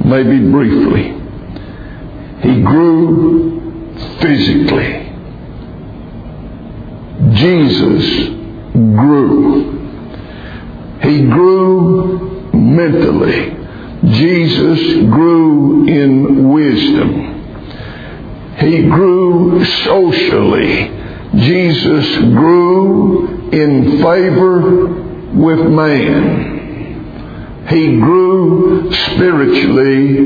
maybe 0.04 0.38
briefly. 0.50 1.12
He 2.42 2.62
grew 2.62 3.94
physically. 4.20 5.00
Jesus 7.34 8.28
grew. 8.72 9.72
He 11.02 11.22
grew 11.22 12.52
mentally. 12.52 13.56
Jesus 14.12 14.80
grew 15.10 15.88
in 15.88 16.50
wisdom. 16.50 17.32
He 18.58 18.82
grew 18.82 19.64
socially. 19.64 21.03
Jesus 21.36 22.16
grew 22.34 23.50
in 23.50 24.00
favor 24.02 24.86
with 25.34 25.60
man. 25.60 27.66
He 27.68 27.96
grew 27.98 28.92
spiritually 28.92 30.16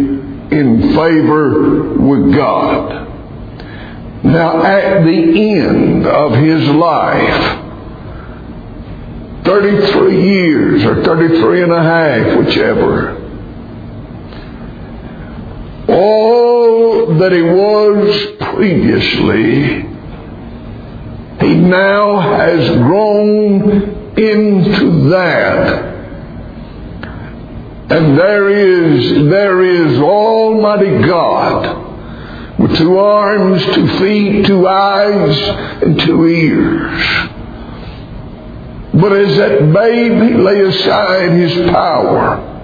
in 0.50 0.94
favor 0.94 1.94
with 1.94 2.34
God. 2.34 3.06
Now, 4.24 4.62
at 4.62 5.04
the 5.04 5.52
end 5.52 6.06
of 6.06 6.32
his 6.34 6.68
life, 6.70 7.64
33 9.44 10.22
years 10.22 10.84
or 10.84 11.02
33 11.04 11.62
and 11.62 11.72
a 11.72 11.82
half, 11.82 12.38
whichever, 12.38 13.16
all 15.88 17.14
that 17.14 17.32
he 17.32 17.42
was 17.42 18.26
previously 18.54 19.86
he 21.40 21.54
now 21.54 22.20
has 22.20 22.68
grown 22.78 24.14
into 24.18 25.08
that. 25.10 25.88
And 27.90 28.18
there 28.18 28.50
is, 28.50 29.30
there 29.30 29.62
is 29.62 29.98
Almighty 29.98 31.06
God 31.06 32.58
with 32.58 32.76
two 32.76 32.98
arms, 32.98 33.64
two 33.74 33.98
feet, 33.98 34.46
two 34.46 34.66
eyes, 34.66 35.38
and 35.82 35.98
two 36.00 36.26
ears. 36.26 37.28
But 38.94 39.12
as 39.12 39.36
that 39.36 39.72
babe, 39.72 40.22
he 40.22 40.34
lay 40.34 40.60
aside 40.60 41.30
his 41.30 41.70
power. 41.70 42.57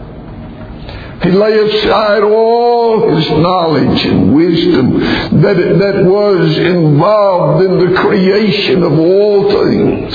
He 1.23 1.31
lay 1.31 1.59
aside 1.59 2.23
all 2.23 3.15
his 3.15 3.31
knowledge 3.31 4.05
and 4.05 4.35
wisdom 4.35 4.99
that, 5.43 5.57
that 5.57 6.05
was 6.05 6.59
involved 6.59 7.65
in 7.65 7.79
the 7.79 8.01
creation 8.01 8.83
of 8.83 8.99
all 8.99 9.51
things 9.51 10.15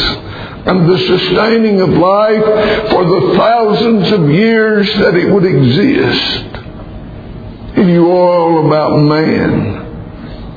and 0.66 0.90
the 0.90 0.98
sustaining 0.98 1.82
of 1.82 1.90
life 1.90 2.44
for 2.92 3.06
the 3.06 3.34
thousands 3.38 4.12
of 4.12 4.30
years 4.30 4.88
that 5.00 5.16
it 5.16 5.34
would 5.34 5.46
exist. 5.46 6.46
He 7.76 7.84
knew 7.86 8.12
all 8.12 8.68
about 8.68 8.98
man. 8.98 9.80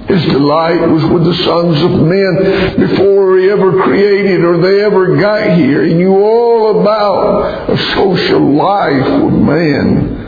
His 0.08 0.24
delight 0.24 0.86
was 0.88 1.04
with 1.04 1.24
the 1.24 1.44
sons 1.44 1.80
of 1.80 1.92
men 2.02 2.88
before 2.88 3.38
he 3.38 3.48
ever 3.48 3.82
created 3.84 4.44
or 4.44 4.58
they 4.58 4.84
ever 4.84 5.16
got 5.16 5.56
here. 5.56 5.84
He 5.84 5.94
knew 5.94 6.16
all 6.16 6.80
about 6.80 7.70
a 7.70 7.78
social 7.94 8.52
life 8.54 9.22
with 9.22 9.34
man. 9.34 10.21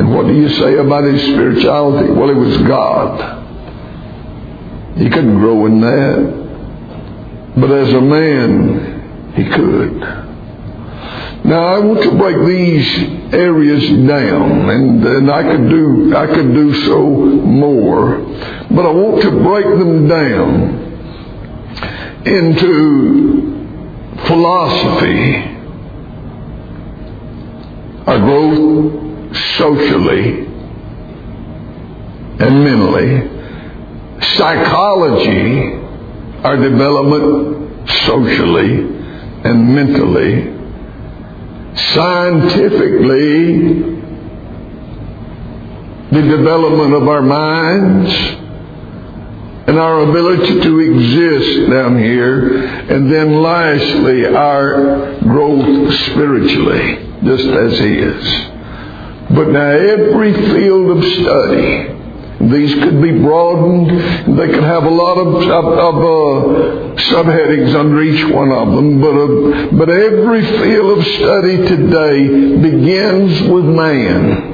And 0.00 0.08
what 0.14 0.26
do 0.26 0.32
you 0.32 0.48
say 0.48 0.78
about 0.78 1.04
his 1.04 1.20
spirituality? 1.20 2.10
Well, 2.10 2.30
it 2.30 2.34
was 2.34 2.56
God. 2.66 3.36
He 4.96 5.10
couldn't 5.10 5.36
grow 5.36 5.66
in 5.66 5.78
that. 5.82 7.52
But 7.58 7.70
as 7.70 7.92
a 7.92 8.00
man, 8.00 9.34
he 9.36 9.44
could. 9.44 10.00
Now 11.44 11.74
I 11.74 11.78
want 11.80 12.02
to 12.04 12.16
break 12.16 12.46
these 12.46 13.34
areas 13.34 13.90
down, 14.08 14.70
and, 14.70 15.04
and 15.04 15.30
I 15.30 15.42
could 15.42 15.68
do 15.68 16.16
I 16.16 16.26
could 16.28 16.54
do 16.54 16.72
so 16.86 17.06
more, 17.06 18.20
but 18.70 18.86
I 18.86 18.90
want 18.90 19.20
to 19.20 19.30
break 19.30 19.66
them 19.66 20.08
down 20.08 20.78
into 22.24 23.50
philosophy, 24.26 25.44
our 28.06 28.18
growth 28.18 29.09
socially 29.32 30.46
and 32.40 32.64
mentally, 32.64 33.28
psychology, 34.36 35.74
our 36.42 36.56
development 36.56 37.88
socially 37.88 38.80
and 39.44 39.74
mentally, 39.74 40.56
scientifically, 41.76 43.98
the 46.10 46.22
development 46.22 46.94
of 46.94 47.06
our 47.08 47.22
minds, 47.22 48.12
and 49.68 49.78
our 49.78 50.00
ability 50.00 50.60
to 50.62 50.80
exist 50.80 51.70
down 51.70 51.96
here, 51.96 52.66
and 52.90 53.08
then 53.12 53.40
lastly, 53.40 54.26
our 54.26 55.16
growth 55.20 55.94
spiritually, 55.94 57.06
just 57.22 57.46
as 57.46 57.78
He 57.78 57.98
is. 57.98 58.50
But 59.34 59.48
now 59.48 59.70
every 59.70 60.32
field 60.32 60.98
of 60.98 61.04
study, 61.04 61.96
these 62.40 62.74
could 62.74 63.00
be 63.02 63.12
broadened. 63.12 64.38
They 64.38 64.48
could 64.48 64.64
have 64.64 64.84
a 64.84 64.90
lot 64.90 65.18
of, 65.18 65.34
of, 65.36 65.64
of 65.66 65.94
uh, 65.96 66.96
subheadings 66.96 67.74
under 67.74 68.02
each 68.02 68.24
one 68.32 68.50
of 68.50 68.74
them. 68.74 69.00
But, 69.00 69.14
uh, 69.14 69.70
but 69.72 69.88
every 69.90 70.42
field 70.44 70.98
of 70.98 71.06
study 71.06 71.56
today 71.58 72.56
begins 72.60 73.42
with 73.48 73.64
man. 73.64 74.48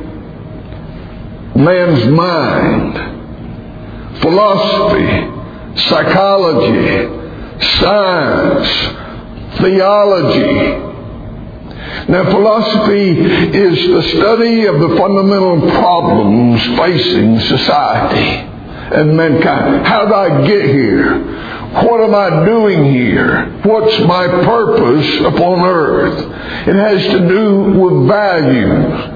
Man's 1.54 2.06
mind 2.08 3.06
philosophy, 4.20 5.80
psychology, 5.88 7.08
science, 7.80 8.68
theology. 9.60 10.86
Now, 12.08 12.24
philosophy 12.30 13.10
is 13.10 13.86
the 13.88 14.02
study 14.16 14.66
of 14.66 14.80
the 14.80 14.96
fundamental 14.96 15.60
problems 15.72 16.62
facing 16.78 17.40
society 17.40 18.48
and 18.94 19.16
mankind. 19.16 19.86
How 19.86 20.04
did 20.04 20.14
I 20.14 20.46
get 20.46 20.64
here? 20.66 21.18
What 21.84 22.00
am 22.00 22.14
I 22.14 22.44
doing 22.44 22.84
here? 22.94 23.60
What's 23.64 23.98
my 24.06 24.26
purpose 24.26 25.20
upon 25.26 25.60
earth? 25.60 26.68
It 26.68 26.74
has 26.76 27.02
to 27.12 27.28
do 27.28 27.64
with 27.80 28.08
values. 28.08 29.12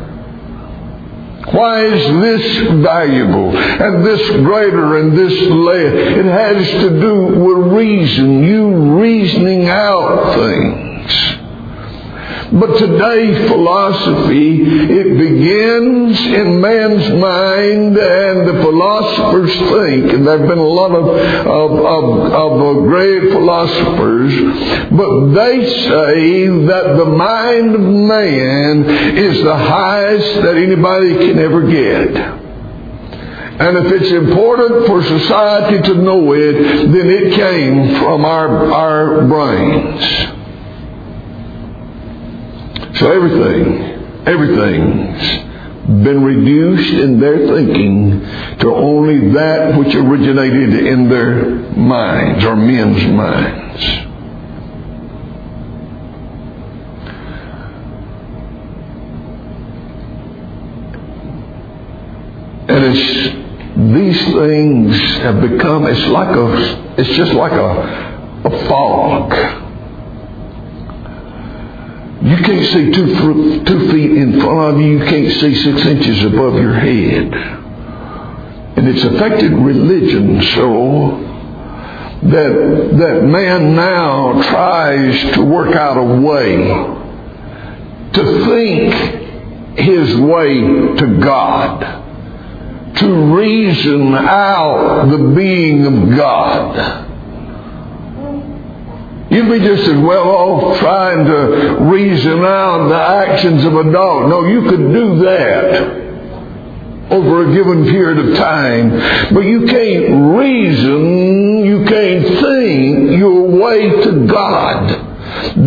Why 1.54 1.84
is 1.86 2.02
this 2.22 2.72
valuable 2.82 3.56
and 3.56 4.04
this 4.04 4.30
greater 4.44 4.98
and 4.98 5.16
this 5.16 5.32
less? 5.50 5.94
It 6.18 6.26
has 6.26 6.66
to 6.82 7.00
do 7.00 7.26
with 7.42 7.72
reason, 7.72 8.44
you 8.44 9.00
reasoning 9.00 9.68
out 9.68 10.34
things. 10.34 11.39
But 12.52 12.78
today, 12.78 13.46
philosophy, 13.46 14.62
it 14.62 15.16
begins 15.16 16.18
in 16.20 16.60
man's 16.60 17.08
mind, 17.10 17.96
and 17.96 18.48
the 18.48 18.60
philosophers 18.60 19.54
think, 19.54 20.12
and 20.12 20.26
there 20.26 20.38
have 20.38 20.48
been 20.48 20.58
a 20.58 20.62
lot 20.62 20.90
of, 20.90 21.06
of, 21.06 21.70
of, 21.78 22.32
of 22.32 22.60
uh, 22.60 22.80
great 22.80 23.30
philosophers, 23.30 24.90
but 24.90 25.32
they 25.32 25.64
say 25.64 26.48
that 26.66 26.96
the 26.96 27.04
mind 27.04 27.76
of 27.76 27.82
man 27.82 28.84
is 29.16 29.44
the 29.44 29.56
highest 29.56 30.42
that 30.42 30.56
anybody 30.56 31.14
can 31.14 31.38
ever 31.38 31.62
get. 31.70 32.16
And 33.60 33.76
if 33.86 33.92
it's 33.92 34.10
important 34.10 34.86
for 34.86 35.04
society 35.04 35.82
to 35.82 35.94
know 36.02 36.32
it, 36.32 36.54
then 36.90 37.08
it 37.08 37.34
came 37.34 38.00
from 38.00 38.24
our, 38.24 38.72
our 38.72 39.24
brains. 39.28 40.39
So 43.00 43.10
everything, 43.10 43.80
everything's 44.26 46.04
been 46.04 46.22
reduced 46.22 46.92
in 46.92 47.18
their 47.18 47.46
thinking 47.46 48.20
to 48.58 48.74
only 48.74 49.32
that 49.32 49.74
which 49.78 49.94
originated 49.94 50.86
in 50.86 51.08
their 51.08 51.46
minds 51.78 52.44
or 52.44 52.56
men's 52.56 53.02
minds. 53.06 53.84
And 62.68 62.84
it's 62.84 63.40
these 63.94 64.22
things 64.34 65.00
have 65.22 65.40
become 65.40 65.86
it's 65.86 66.06
like 66.08 66.36
a 66.36 67.00
it's 67.00 67.16
just 67.16 67.32
like 67.32 67.52
a, 67.52 68.42
a 68.44 68.68
fog 68.68 69.69
you 72.22 72.36
can't 72.36 72.66
see 72.66 72.92
two, 72.92 73.64
two 73.64 73.90
feet 73.90 74.10
in 74.10 74.40
front 74.40 74.74
of 74.74 74.80
you. 74.80 74.98
You 74.98 75.04
can't 75.04 75.40
see 75.40 75.54
six 75.54 75.86
inches 75.86 76.24
above 76.24 76.54
your 76.54 76.74
head. 76.74 77.32
And 78.76 78.88
it's 78.88 79.02
affected 79.04 79.52
religion 79.52 80.42
so 80.42 81.26
that, 82.22 82.96
that 82.98 83.24
man 83.24 83.74
now 83.74 84.42
tries 84.42 85.34
to 85.34 85.42
work 85.42 85.74
out 85.74 85.96
a 85.96 86.20
way 86.20 86.56
to 88.12 88.44
think 88.46 89.78
his 89.78 90.16
way 90.18 90.60
to 90.96 91.18
God, 91.22 92.96
to 92.96 93.34
reason 93.34 94.14
out 94.14 95.06
the 95.10 95.32
being 95.34 95.86
of 95.86 96.16
God. 96.16 97.09
You'd 99.30 99.48
be 99.48 99.60
just 99.60 99.88
as 99.88 99.98
well 99.98 100.28
off 100.28 100.78
trying 100.80 101.24
to 101.24 101.76
reason 101.84 102.44
out 102.44 102.88
the 102.88 102.96
actions 102.96 103.64
of 103.64 103.74
a 103.76 103.92
dog. 103.92 104.28
No, 104.28 104.44
you 104.44 104.62
could 104.68 104.92
do 104.92 105.18
that 105.20 106.00
over 107.12 107.48
a 107.48 107.54
given 107.54 107.84
period 107.84 108.28
of 108.28 108.36
time. 108.36 108.90
But 109.32 109.40
you 109.40 109.66
can't 109.66 110.36
reason, 110.36 111.64
you 111.64 111.84
can't 111.84 112.26
think 112.40 113.18
your 113.18 113.42
way 113.48 114.02
to 114.02 114.26
God. 114.26 115.06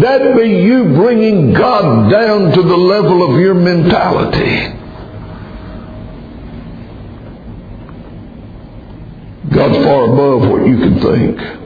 That'd 0.01 0.35
be 0.35 0.49
you 0.49 0.83
bringing 0.95 1.53
God 1.53 2.11
down 2.11 2.51
to 2.51 2.61
the 2.61 2.77
level 2.77 3.33
of 3.33 3.39
your 3.39 3.53
mentality. 3.53 4.79
God's 9.53 9.85
far 9.85 10.05
above 10.05 10.49
what 10.49 10.67
you 10.67 10.77
can 10.79 10.99
think. 10.99 11.62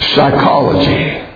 Psychology. 0.00 1.26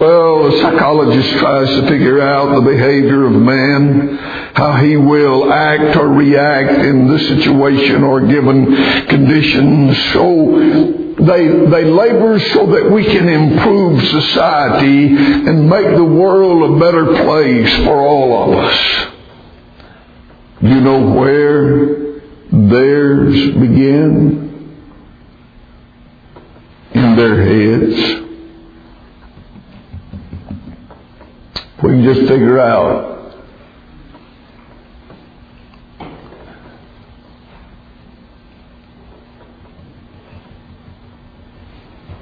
Well, 0.00 0.50
the 0.50 0.60
psychologist 0.60 1.38
tries 1.38 1.68
to 1.68 1.88
figure 1.88 2.20
out 2.20 2.54
the 2.54 2.60
behavior 2.60 3.26
of 3.26 3.32
man, 3.32 4.16
how 4.54 4.76
he 4.76 4.96
will 4.96 5.52
act 5.52 5.96
or 5.96 6.08
react 6.08 6.84
in 6.84 7.08
this 7.08 7.26
situation 7.28 8.02
or 8.02 8.20
given 8.26 8.74
conditions. 9.06 9.96
So 10.12 11.04
they, 11.18 11.46
they 11.46 11.84
labor 11.84 12.40
so 12.40 12.66
that 12.72 12.90
we 12.90 13.04
can 13.04 13.28
improve 13.28 14.04
society 14.08 15.14
and 15.16 15.70
make 15.70 15.96
the 15.96 16.04
world 16.04 16.76
a 16.76 16.80
better 16.80 17.06
place 17.24 17.74
for 17.84 18.00
all 18.00 18.52
of 18.52 18.64
us. 18.64 19.06
You 20.60 20.80
know 20.80 21.12
where 21.12 22.20
theirs 22.50 23.54
begin? 23.54 24.43
Their 27.16 27.36
heads. 27.42 28.22
We 31.82 31.90
can 31.90 32.04
just 32.04 32.20
figure 32.28 32.58
out 32.60 33.34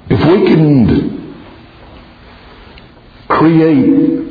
if 0.09 0.19
we 0.19 0.47
can 0.47 1.45
create 3.29 4.29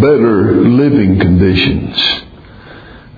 better 0.00 0.54
living 0.64 1.18
conditions. 1.20 1.96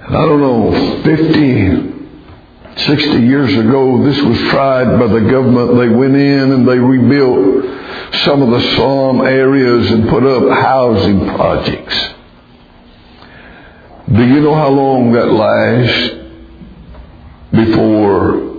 I 0.03 0.27
don't 0.27 0.41
know, 0.41 1.03
50, 1.05 2.00
60 2.87 3.21
years 3.21 3.55
ago, 3.55 4.03
this 4.05 4.21
was 4.23 4.39
tried 4.51 4.99
by 4.99 5.07
the 5.07 5.21
government. 5.31 5.79
They 5.79 5.89
went 5.89 6.17
in 6.17 6.53
and 6.53 6.69
they 6.69 6.79
rebuilt 6.79 7.65
some 8.25 8.43
of 8.43 8.51
the 8.51 8.77
slum 8.77 9.21
areas 9.21 9.91
and 9.91 10.09
put 10.09 10.25
up 10.25 10.49
housing 10.63 11.27
projects. 11.27 12.15
Do 14.13 14.25
you 14.27 14.41
know 14.41 14.55
how 14.55 14.71
long 14.71 15.13
that 15.13 15.27
lasts 15.27 16.21
before 17.53 18.51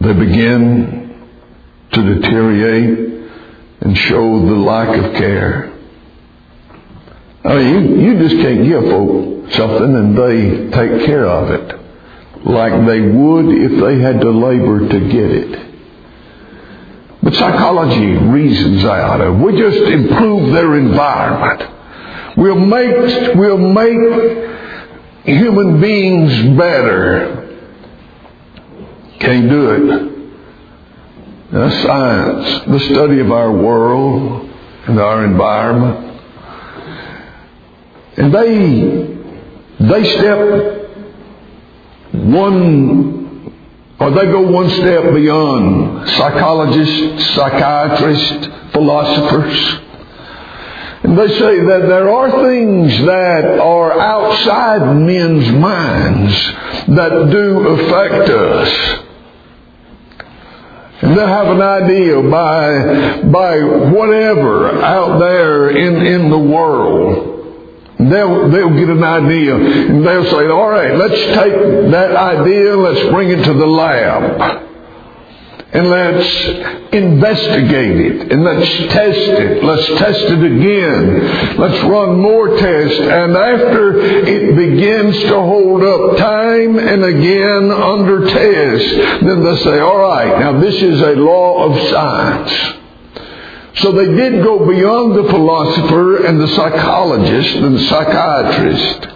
they 0.00 0.12
begin 0.12 1.28
to 1.92 2.14
deteriorate 2.14 3.30
and 3.80 3.96
show 3.96 4.46
the 4.46 4.54
lack 4.54 4.88
of 4.96 5.12
care. 5.14 5.73
I 7.44 7.54
mean, 7.56 7.68
you, 7.68 8.00
you 8.00 8.28
just 8.28 8.36
can't 8.40 8.64
give 8.64 8.84
folk 8.84 9.52
something 9.52 9.94
and 9.94 10.16
they 10.16 10.70
take 10.70 11.06
care 11.06 11.26
of 11.26 11.50
it 11.50 11.80
like 12.44 12.72
they 12.86 13.00
would 13.00 13.46
if 13.48 13.80
they 13.80 14.00
had 14.00 14.20
to 14.20 14.30
labor 14.30 14.88
to 14.88 15.00
get 15.00 15.30
it. 15.30 15.72
But 17.22 17.34
psychology 17.34 18.06
reasons 18.06 18.84
out 18.84 19.20
of 19.20 19.40
we 19.40 19.58
just 19.58 19.78
improve 19.78 20.52
their 20.52 20.76
environment. 20.76 21.70
We'll 22.36 22.56
make 22.56 23.34
we'll 23.34 23.58
make 23.58 24.54
human 25.24 25.80
beings 25.80 26.56
better. 26.56 27.40
Can't 29.20 29.48
do 29.48 29.70
it. 29.70 30.14
Science, 31.82 32.64
the 32.66 32.80
study 32.92 33.20
of 33.20 33.30
our 33.30 33.52
world 33.52 34.50
and 34.86 34.98
our 34.98 35.24
environment. 35.24 36.13
And 38.16 38.32
they 38.32 39.14
they 39.80 40.04
step 40.18 40.90
one 42.12 43.24
or 43.98 44.10
they 44.10 44.26
go 44.26 44.42
one 44.42 44.68
step 44.70 45.14
beyond 45.14 46.08
psychologists, 46.10 47.34
psychiatrists, 47.34 48.48
philosophers. 48.72 49.80
And 51.04 51.18
they 51.18 51.28
say 51.28 51.60
that 51.60 51.86
there 51.86 52.10
are 52.10 52.30
things 52.48 52.98
that 53.04 53.58
are 53.60 54.00
outside 54.00 54.96
men's 54.96 55.50
minds 55.52 56.34
that 56.96 57.30
do 57.30 57.58
affect 57.68 58.30
us. 58.30 59.00
And 61.02 61.16
they'll 61.16 61.26
have 61.26 61.48
an 61.48 61.60
idea 61.60 62.22
by, 62.22 63.22
by 63.22 63.62
whatever 63.62 64.82
out 64.82 65.18
there 65.18 65.70
in, 65.70 66.06
in 66.06 66.30
the 66.30 66.38
world. 66.38 67.33
They'll, 68.10 68.48
they'll 68.50 68.74
get 68.74 68.88
an 68.88 69.04
idea 69.04 69.56
and 69.56 70.06
they'll 70.06 70.24
say, 70.24 70.48
all 70.48 70.70
right, 70.70 70.96
let's 70.96 71.14
take 71.14 71.90
that 71.90 72.16
idea, 72.16 72.76
let's 72.76 73.08
bring 73.10 73.30
it 73.30 73.44
to 73.44 73.52
the 73.54 73.66
lab. 73.66 74.62
And 75.74 75.90
let's 75.90 76.94
investigate 76.94 77.96
it. 77.98 78.30
And 78.30 78.44
let's 78.44 78.92
test 78.92 79.18
it. 79.18 79.64
Let's 79.64 79.86
test 79.98 80.20
it 80.20 80.44
again. 80.44 81.58
Let's 81.58 81.82
run 81.82 82.20
more 82.20 82.56
tests. 82.56 83.00
And 83.00 83.36
after 83.36 83.98
it 83.98 84.54
begins 84.54 85.20
to 85.24 85.34
hold 85.34 85.82
up 85.82 86.16
time 86.16 86.78
and 86.78 87.02
again 87.02 87.72
under 87.72 88.24
test, 88.24 89.24
then 89.24 89.42
they 89.42 89.56
say, 89.64 89.80
all 89.80 89.98
right, 89.98 90.38
now 90.38 90.60
this 90.60 90.80
is 90.80 91.00
a 91.00 91.16
law 91.16 91.64
of 91.64 91.90
science. 91.90 92.83
So 93.76 93.92
they 93.92 94.06
did 94.06 94.42
go 94.44 94.66
beyond 94.66 95.16
the 95.16 95.28
philosopher 95.30 96.24
and 96.26 96.40
the 96.40 96.48
psychologist 96.48 97.56
and 97.56 97.76
the 97.76 97.80
psychiatrist. 97.80 99.08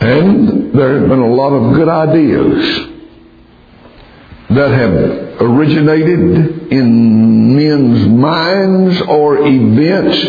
And 0.00 0.72
there 0.72 1.00
have 1.00 1.08
been 1.08 1.18
a 1.18 1.34
lot 1.34 1.52
of 1.52 1.74
good 1.74 1.88
ideas 1.88 2.92
that 4.50 4.70
have 4.70 5.40
originated 5.42 6.72
in 6.72 7.56
men's 7.56 8.06
minds 8.08 9.00
or 9.02 9.38
events 9.38 10.22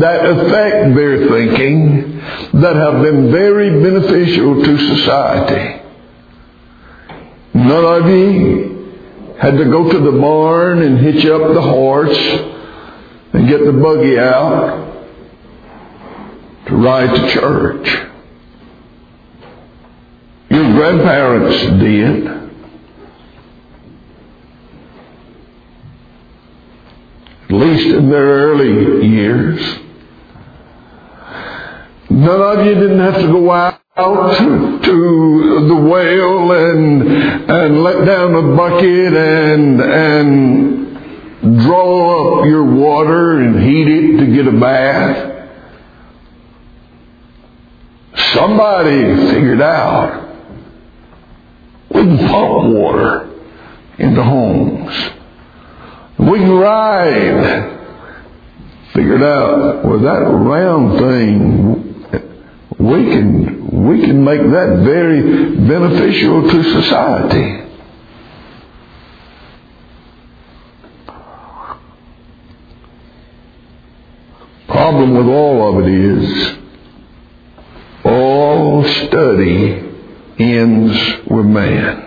that 0.00 0.24
affect 0.24 0.94
their 0.94 1.28
thinking 1.28 2.18
that 2.60 2.76
have 2.76 3.02
been 3.02 3.30
very 3.30 3.70
beneficial 3.82 4.62
to 4.62 4.96
society. 4.96 5.82
None 7.52 7.84
of 7.84 8.08
you 8.08 8.73
had 9.40 9.56
to 9.56 9.64
go 9.64 9.90
to 9.90 9.98
the 9.98 10.18
barn 10.18 10.82
and 10.82 10.98
hitch 10.98 11.24
up 11.26 11.52
the 11.52 11.60
horse 11.60 12.16
and 13.32 13.48
get 13.48 13.64
the 13.64 13.72
buggy 13.72 14.18
out 14.18 14.94
to 16.66 16.76
ride 16.76 17.14
to 17.14 17.32
church. 17.32 17.86
Your 20.50 20.72
grandparents 20.72 21.62
did. 21.82 22.26
At 27.44 27.50
least 27.50 27.86
in 27.86 28.10
their 28.10 28.24
early 28.24 29.06
years. 29.06 29.83
None 32.14 32.40
of 32.40 32.64
you 32.64 32.74
didn't 32.74 33.00
have 33.00 33.20
to 33.22 33.26
go 33.26 33.50
out 33.50 33.80
to, 33.96 34.80
the 35.66 35.74
well 35.74 36.52
and 36.52 37.02
and 37.50 37.82
let 37.82 38.04
down 38.04 38.34
a 38.36 38.56
bucket 38.56 39.12
and 39.14 39.80
and 39.80 41.60
draw 41.60 42.40
up 42.40 42.46
your 42.46 42.64
water 42.64 43.40
and 43.40 43.60
heat 43.60 43.88
it 43.88 44.18
to 44.18 44.26
get 44.32 44.46
a 44.46 44.52
bath. 44.52 45.48
Somebody 48.32 49.16
figured 49.32 49.60
out 49.60 50.36
we 51.90 52.00
can 52.00 52.18
pump 52.18 52.74
water 52.74 53.28
into 53.98 54.22
homes. 54.22 54.94
We 56.18 56.38
can 56.38 56.52
ride. 56.52 57.72
Figured 58.92 59.22
out 59.24 59.84
with 59.84 60.02
that 60.02 60.20
round 60.20 60.98
thing, 61.00 61.83
we 62.78 63.04
can 63.04 63.86
we 63.86 64.00
can 64.00 64.24
make 64.24 64.40
that 64.40 64.82
very 64.84 65.56
beneficial 65.56 66.42
to 66.50 66.62
society. 66.80 67.60
Problem 74.68 75.14
with 75.14 75.26
all 75.26 75.78
of 75.78 75.86
it 75.86 75.94
is 75.94 76.56
all 78.04 78.84
study 78.84 79.90
ends 80.38 81.26
with 81.26 81.46
man. 81.46 82.04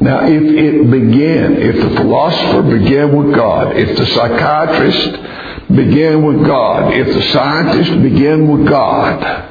Now, 0.00 0.26
if 0.26 0.42
it 0.42 0.90
began, 0.90 1.56
if 1.56 1.76
the 1.76 1.96
philosopher 1.96 2.62
began 2.62 3.16
with 3.16 3.34
God, 3.34 3.76
if 3.76 3.96
the 3.96 4.06
psychiatrist 4.06 5.53
began 5.68 6.24
with 6.24 6.46
God, 6.46 6.92
if 6.94 7.06
the 7.06 7.22
scientist 7.32 8.02
began 8.02 8.48
with 8.48 8.68
God, 8.68 9.50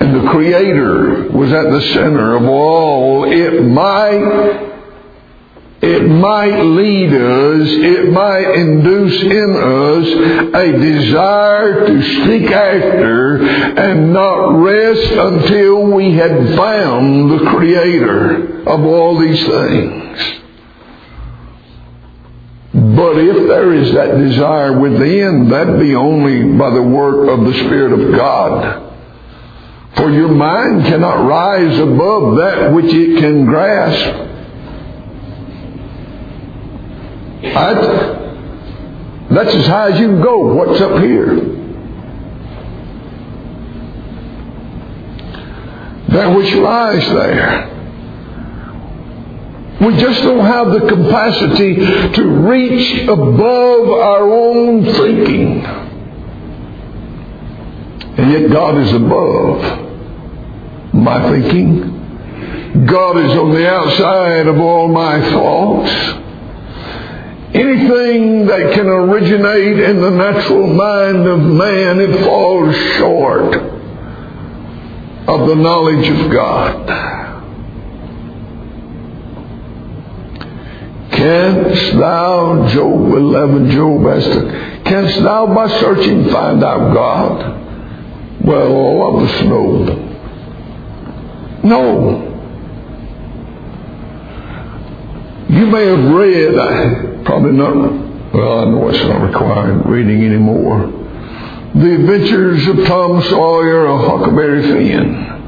and 0.00 0.14
the 0.14 0.30
Creator 0.30 1.28
was 1.30 1.52
at 1.52 1.70
the 1.70 1.80
center 1.92 2.36
of 2.36 2.44
all, 2.44 3.30
it 3.30 3.62
might 3.62 4.68
it 5.82 6.02
might 6.02 6.60
lead 6.60 7.10
us, 7.14 7.68
it 7.70 8.12
might 8.12 8.54
induce 8.54 9.22
in 9.22 9.56
us 9.56 10.54
a 10.54 10.72
desire 10.72 11.86
to 11.86 12.02
seek 12.02 12.50
after 12.50 13.42
and 13.42 14.12
not 14.12 14.60
rest 14.60 15.10
until 15.10 15.84
we 15.84 16.12
had 16.12 16.54
found 16.54 17.30
the 17.30 17.50
Creator 17.50 18.68
of 18.68 18.84
all 18.84 19.18
these 19.18 19.42
things. 19.46 19.99
But 22.72 23.18
if 23.18 23.48
there 23.48 23.74
is 23.74 23.92
that 23.94 24.16
desire 24.16 24.78
within, 24.78 25.48
that 25.48 25.78
be 25.80 25.94
only 25.96 26.56
by 26.56 26.70
the 26.70 26.82
work 26.82 27.28
of 27.28 27.44
the 27.44 27.52
Spirit 27.64 27.92
of 27.92 28.14
God. 28.14 28.86
For 29.96 30.10
your 30.10 30.28
mind 30.28 30.84
cannot 30.86 31.26
rise 31.26 31.78
above 31.80 32.36
that 32.36 32.72
which 32.72 32.86
it 32.94 33.18
can 33.18 33.44
grasp. 33.44 34.28
I, 37.42 37.74
that's 39.30 39.54
as 39.54 39.66
high 39.66 39.90
as 39.92 40.00
you 40.00 40.06
can 40.06 40.22
go. 40.22 40.54
What's 40.54 40.80
up 40.80 41.02
here? 41.02 41.34
That 46.10 46.36
which 46.36 46.54
lies 46.54 47.04
there. 47.08 47.79
We 49.80 49.96
just 49.96 50.22
don't 50.22 50.44
have 50.44 50.72
the 50.72 50.80
capacity 50.80 51.76
to 52.12 52.22
reach 52.22 53.08
above 53.08 53.88
our 53.88 54.30
own 54.30 54.84
thinking. 54.84 55.64
And 58.18 58.30
yet 58.30 58.50
God 58.52 58.76
is 58.76 58.92
above 58.92 59.88
my 60.92 61.30
thinking. 61.30 62.84
God 62.86 63.16
is 63.16 63.36
on 63.38 63.54
the 63.54 63.66
outside 63.70 64.46
of 64.48 64.58
all 64.60 64.88
my 64.88 65.18
thoughts. 65.30 65.90
Anything 67.54 68.46
that 68.48 68.74
can 68.74 68.86
originate 68.86 69.80
in 69.80 70.00
the 70.02 70.10
natural 70.10 70.66
mind 70.66 71.26
of 71.26 71.40
man, 71.40 72.00
it 72.00 72.22
falls 72.22 72.76
short 72.98 73.54
of 75.26 75.48
the 75.48 75.54
knowledge 75.54 76.06
of 76.06 76.30
God. 76.30 77.19
Canst 81.12 81.98
thou, 81.98 82.68
Job 82.68 83.12
11, 83.12 83.70
Job 83.70 84.06
asked, 84.06 84.84
canst 84.84 85.22
thou 85.22 85.46
by 85.54 85.68
searching 85.80 86.30
find 86.30 86.62
out 86.62 86.94
God? 86.94 88.44
Well, 88.44 88.72
all 88.72 89.16
of 89.16 89.28
us 89.28 89.42
know. 89.42 90.06
No. 91.64 92.26
You 95.48 95.66
may 95.66 95.86
have 95.86 96.04
read, 96.14 96.58
I, 96.58 97.22
probably 97.24 97.52
not, 97.52 97.74
well, 98.32 98.60
I 98.60 98.64
know 98.70 98.88
it's 98.88 98.98
not 99.00 99.22
required 99.26 99.84
reading 99.86 100.24
anymore. 100.24 100.86
The 101.74 101.94
Adventures 101.96 102.66
of 102.68 102.86
Tom 102.86 103.22
Sawyer 103.24 103.86
of 103.86 104.00
Huckleberry 104.06 104.62
Finn. 104.62 105.39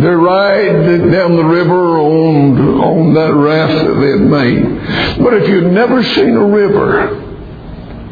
They 0.00 0.14
ride 0.14 1.10
down 1.10 1.34
the 1.34 1.44
river 1.44 1.98
on, 1.98 2.56
on 2.80 3.14
that 3.14 3.34
raft 3.34 3.84
that 3.84 3.94
they 3.94 4.10
had 4.10 4.20
made. 4.20 5.18
But 5.24 5.34
if 5.34 5.48
you've 5.48 5.72
never 5.72 6.04
seen 6.04 6.36
a 6.36 6.44
river, 6.44 7.20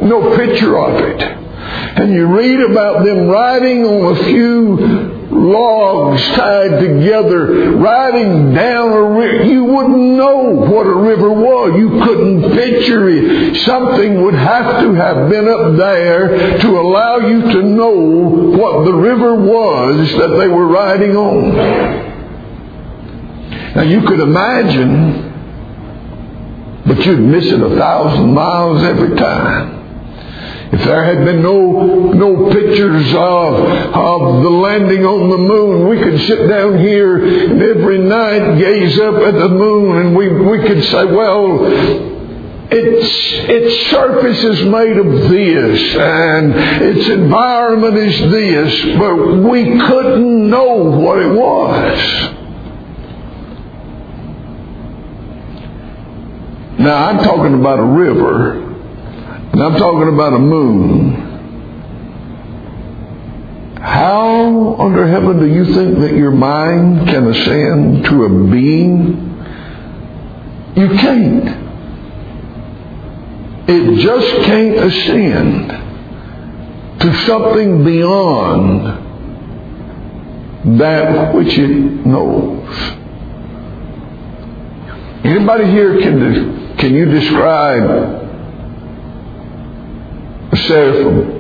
no 0.01 0.37
picture 0.37 0.79
of 0.79 1.01
it, 1.01 1.23
and 1.23 2.13
you 2.13 2.27
read 2.27 2.59
about 2.71 3.05
them 3.05 3.29
riding 3.29 3.85
on 3.85 4.17
a 4.17 4.25
few 4.25 5.16
logs 5.31 6.23
tied 6.29 6.81
together, 6.81 7.73
riding 7.73 8.55
down 8.55 8.93
a 8.93 9.03
river. 9.03 9.45
You 9.45 9.65
wouldn't 9.65 9.97
know 9.97 10.37
what 10.55 10.87
a 10.87 10.95
river 10.95 11.33
was. 11.33 11.79
You 11.79 11.89
couldn't 12.05 12.53
picture 12.53 13.09
it. 13.09 13.57
Something 13.65 14.23
would 14.23 14.35
have 14.35 14.83
to 14.83 14.95
have 14.95 15.29
been 15.29 15.49
up 15.49 15.77
there 15.77 16.59
to 16.61 16.81
allow 16.81 17.19
you 17.19 17.43
to 17.43 17.63
know 17.63 17.91
what 17.91 18.85
the 18.85 18.95
river 18.95 19.35
was 19.35 20.11
that 20.19 20.37
they 20.39 20.49
were 20.49 20.67
riding 20.67 21.17
on. 21.17 21.55
Now 23.75 23.83
you 23.83 24.03
could 24.03 24.21
imagine, 24.21 25.33
but 26.87 27.05
you'd 27.05 27.21
miss 27.21 27.47
it 27.47 27.61
a 27.61 27.77
thousand 27.77 28.33
miles 28.33 28.83
every 28.83 29.17
time. 29.17 29.76
If 30.73 30.85
there 30.85 31.05
had 31.05 31.25
been 31.25 31.43
no, 31.43 32.13
no 32.13 32.51
pictures 32.53 33.15
of, 33.15 33.55
of 33.95 34.43
the 34.43 34.51
landing 34.51 35.07
on 35.07 35.31
the 35.31 35.39
moon, 35.39 35.89
we 35.89 35.99
could 35.99 36.21
sit 36.27 36.49
down 36.49 36.81
here 36.81 37.25
and 37.25 37.63
every 37.63 37.99
night 37.99 38.59
gaze 38.59 38.99
up 38.99 39.15
at 39.15 39.35
the 39.35 39.49
moon 39.49 39.99
and 39.99 40.17
we, 40.17 40.29
we 40.29 40.59
could 40.67 40.83
say, 40.83 41.05
well, 41.05 41.67
its, 42.69 43.09
its 43.49 43.91
surface 43.91 44.43
is 44.43 44.65
made 44.67 44.97
of 44.97 45.31
this 45.31 45.95
and 45.95 46.53
its 46.83 47.09
environment 47.11 47.97
is 47.97 48.19
this, 48.33 48.99
but 48.99 49.15
we 49.49 49.79
couldn't 49.79 50.51
know 50.51 50.75
what 50.83 51.21
it 51.21 51.33
was. 51.33 52.33
Now 56.81 57.07
I'm 57.07 57.23
talking 57.23 57.55
about 57.55 57.79
a 57.79 57.85
river 57.85 58.66
and 59.57 59.65
I'm 59.65 59.77
talking 59.79 60.13
about 60.13 60.35
a 60.35 60.39
moon. 60.39 61.15
How 63.81 64.77
under 64.79 65.07
heaven 65.07 65.39
do 65.39 65.47
you 65.47 65.65
think 65.73 65.99
that 66.01 66.13
your 66.13 66.31
mind 66.31 67.09
can 67.09 67.27
ascend 67.27 68.05
to 68.05 68.25
a 68.25 68.29
being? 68.51 69.17
You 70.77 70.89
can't. 70.99 71.49
It 73.67 73.99
just 73.99 74.45
can't 74.45 74.77
ascend 74.77 75.71
to 77.01 77.15
something 77.25 77.83
beyond 77.83 78.85
that 80.79 81.35
which 81.35 81.57
it 81.57 82.05
knows. 82.05 82.69
Anybody 85.25 85.65
here 85.71 85.99
can, 86.03 86.77
can 86.77 86.93
you 86.93 87.07
describe 87.07 88.16
seraphim. 90.57 91.37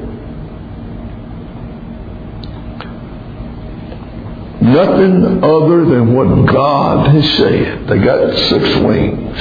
Nothing 4.62 5.44
other 5.44 5.84
than 5.84 6.14
what 6.14 6.46
God 6.52 7.08
has 7.14 7.36
said. 7.36 7.86
They 7.88 7.98
got 7.98 8.36
six 8.48 8.76
wings. 8.78 9.38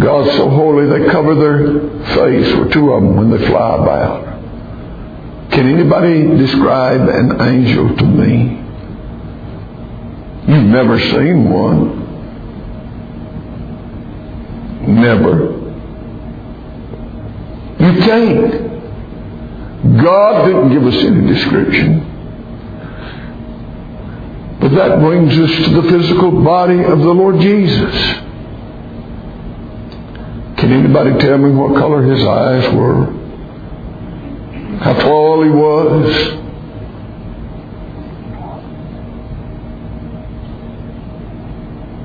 God's 0.00 0.36
so 0.36 0.48
holy 0.50 0.86
they 0.86 1.10
cover 1.10 1.34
their 1.34 2.06
face 2.14 2.56
with 2.56 2.72
two 2.72 2.92
of 2.92 3.02
them 3.02 3.16
when 3.16 3.30
they 3.30 3.46
fly 3.46 3.76
about. 3.76 4.24
Can 5.52 5.68
anybody 5.68 6.36
describe 6.36 7.08
an 7.08 7.40
angel 7.40 7.96
to 7.96 8.04
me? 8.04 8.60
You've 10.46 10.64
never 10.64 10.98
seen 10.98 11.48
one. 11.48 12.04
Never. 15.00 15.63
You. 17.96 18.74
God 20.02 20.46
didn't 20.46 20.72
give 20.72 20.86
us 20.86 20.94
any 21.04 21.26
description. 21.32 22.10
But 24.60 24.70
that 24.76 24.98
brings 25.00 25.38
us 25.38 25.66
to 25.66 25.82
the 25.82 25.88
physical 25.90 26.42
body 26.42 26.82
of 26.82 26.98
the 27.00 27.12
Lord 27.12 27.38
Jesus. 27.38 27.94
Can 30.56 30.72
anybody 30.72 31.18
tell 31.18 31.36
me 31.36 31.50
what 31.50 31.76
color 31.76 32.02
his 32.02 32.24
eyes 32.24 32.74
were? 32.74 33.12
How 34.78 34.94
tall 34.94 35.42
he 35.42 35.50
was? 35.50 36.40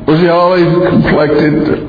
Was 0.07 0.19
he 0.19 0.27
olive 0.27 0.89
complected 0.89 1.79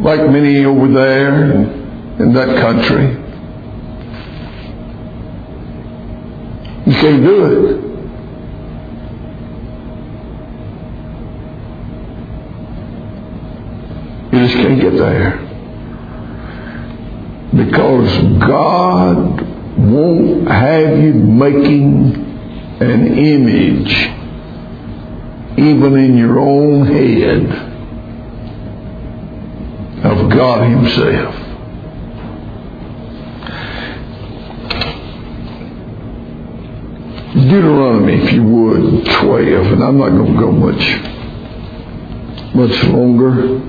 like 0.00 0.28
many 0.30 0.64
over 0.64 0.88
there? 0.92 1.79
In 2.20 2.34
that 2.34 2.60
country. 2.60 3.16
You 6.86 6.92
can't 6.92 7.22
do 7.22 7.44
it. 7.46 7.90
You 14.32 14.46
just 14.46 14.54
can't 14.54 14.80
get 14.80 14.96
there. 14.98 15.38
Because 17.54 18.22
God 18.46 19.40
won't 19.78 20.46
have 20.46 20.98
you 20.98 21.14
making 21.14 22.14
an 22.80 23.18
image 23.18 23.92
even 25.58 25.96
in 25.96 26.18
your 26.18 26.38
own 26.38 26.86
head 26.86 27.70
of 30.04 30.30
God 30.30 30.68
Himself. 30.68 31.39
Deuteronomy, 37.48 38.14
if 38.14 38.32
you 38.32 38.44
would, 38.44 39.06
12, 39.06 39.72
and 39.72 39.82
I'm 39.82 39.98
not 39.98 40.10
going 40.10 40.34
to 40.34 40.40
go 40.40 40.50
much, 40.52 40.82
much 42.54 42.84
longer. 42.84 43.60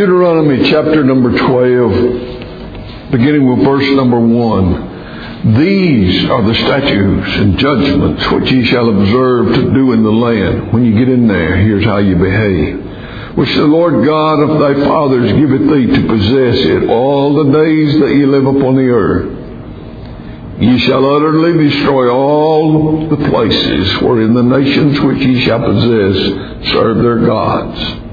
Deuteronomy 0.00 0.70
chapter 0.70 1.04
number 1.04 1.28
12, 1.36 3.10
beginning 3.10 3.46
with 3.46 3.62
verse 3.66 3.86
number 3.90 4.18
1. 4.18 5.58
These 5.58 6.24
are 6.24 6.42
the 6.42 6.54
statutes 6.54 7.36
and 7.36 7.58
judgments 7.58 8.26
which 8.30 8.50
ye 8.50 8.64
shall 8.64 8.88
observe 8.88 9.54
to 9.56 9.74
do 9.74 9.92
in 9.92 10.02
the 10.02 10.10
land. 10.10 10.72
When 10.72 10.86
you 10.86 10.98
get 10.98 11.10
in 11.10 11.28
there, 11.28 11.54
here's 11.58 11.84
how 11.84 11.98
you 11.98 12.16
behave. 12.16 13.36
Which 13.36 13.54
the 13.54 13.66
Lord 13.66 14.06
God 14.06 14.40
of 14.40 14.58
thy 14.58 14.82
fathers 14.86 15.32
giveth 15.32 15.68
thee 15.68 15.88
to 15.88 16.06
possess 16.08 16.64
it 16.64 16.88
all 16.88 17.34
the 17.34 17.52
days 17.52 18.00
that 18.00 18.14
ye 18.14 18.24
live 18.24 18.46
upon 18.46 18.76
the 18.76 18.88
earth. 18.88 20.62
Ye 20.62 20.78
shall 20.78 21.04
utterly 21.14 21.68
destroy 21.68 22.08
all 22.10 23.06
the 23.06 23.28
places 23.28 24.00
wherein 24.00 24.32
the 24.32 24.44
nations 24.44 24.98
which 24.98 25.18
ye 25.18 25.42
shall 25.44 25.60
possess 25.60 26.72
serve 26.72 27.02
their 27.02 27.18
gods 27.26 28.08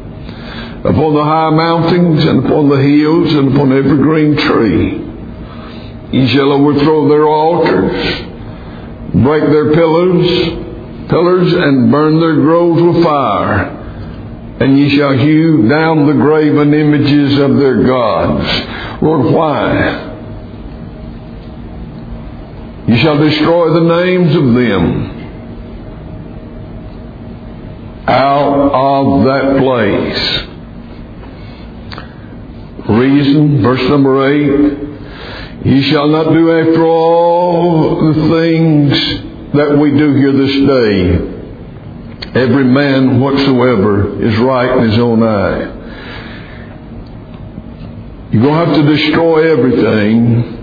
upon 0.87 1.13
the 1.13 1.23
high 1.23 1.49
mountains 1.49 2.23
and 2.23 2.45
upon 2.45 2.69
the 2.69 2.81
hills 2.81 3.33
and 3.33 3.53
upon 3.53 3.73
every 3.73 3.97
green 3.97 4.37
tree. 4.37 5.03
Ye 6.11 6.27
shall 6.29 6.53
overthrow 6.53 7.09
their 7.09 7.27
altars, 7.27 8.21
break 9.13 9.43
their 9.43 9.73
pillars, 9.73 10.29
pillars, 11.09 11.53
and 11.53 11.91
burn 11.91 12.21
their 12.21 12.35
groves 12.35 12.81
with 12.81 13.03
fire. 13.03 13.75
And 14.61 14.77
ye 14.79 14.95
shall 14.95 15.11
hew 15.13 15.67
down 15.67 16.07
the 16.07 16.13
graven 16.13 16.73
images 16.73 17.37
of 17.37 17.57
their 17.57 17.83
gods. 17.83 19.01
Lord, 19.01 19.33
why? 19.33 20.05
You 22.87 22.97
shall 22.97 23.17
destroy 23.17 23.73
the 23.73 23.81
names 23.81 24.35
of 24.35 24.53
them 24.53 25.17
out 28.07 28.71
of 28.71 29.25
that 29.25 29.57
place. 29.61 30.56
Reason, 32.89 33.61
verse 33.61 33.89
number 33.89 34.25
8. 34.25 35.65
Ye 35.65 35.81
shall 35.91 36.07
not 36.07 36.31
do 36.31 36.51
after 36.51 36.85
all 36.85 38.13
the 38.13 38.29
things 38.29 38.91
that 39.53 39.77
we 39.77 39.91
do 39.91 40.13
here 40.13 40.31
this 40.31 40.55
day. 40.65 42.39
Every 42.39 42.63
man 42.63 43.19
whatsoever 43.19 44.23
is 44.23 44.37
right 44.37 44.77
in 44.77 44.89
his 44.89 44.99
own 44.99 45.23
eye. 45.23 45.73
You're 48.31 48.43
going 48.43 48.53
to 48.53 48.65
have 48.65 48.75
to 48.75 48.83
destroy 48.95 49.51
everything 49.51 50.55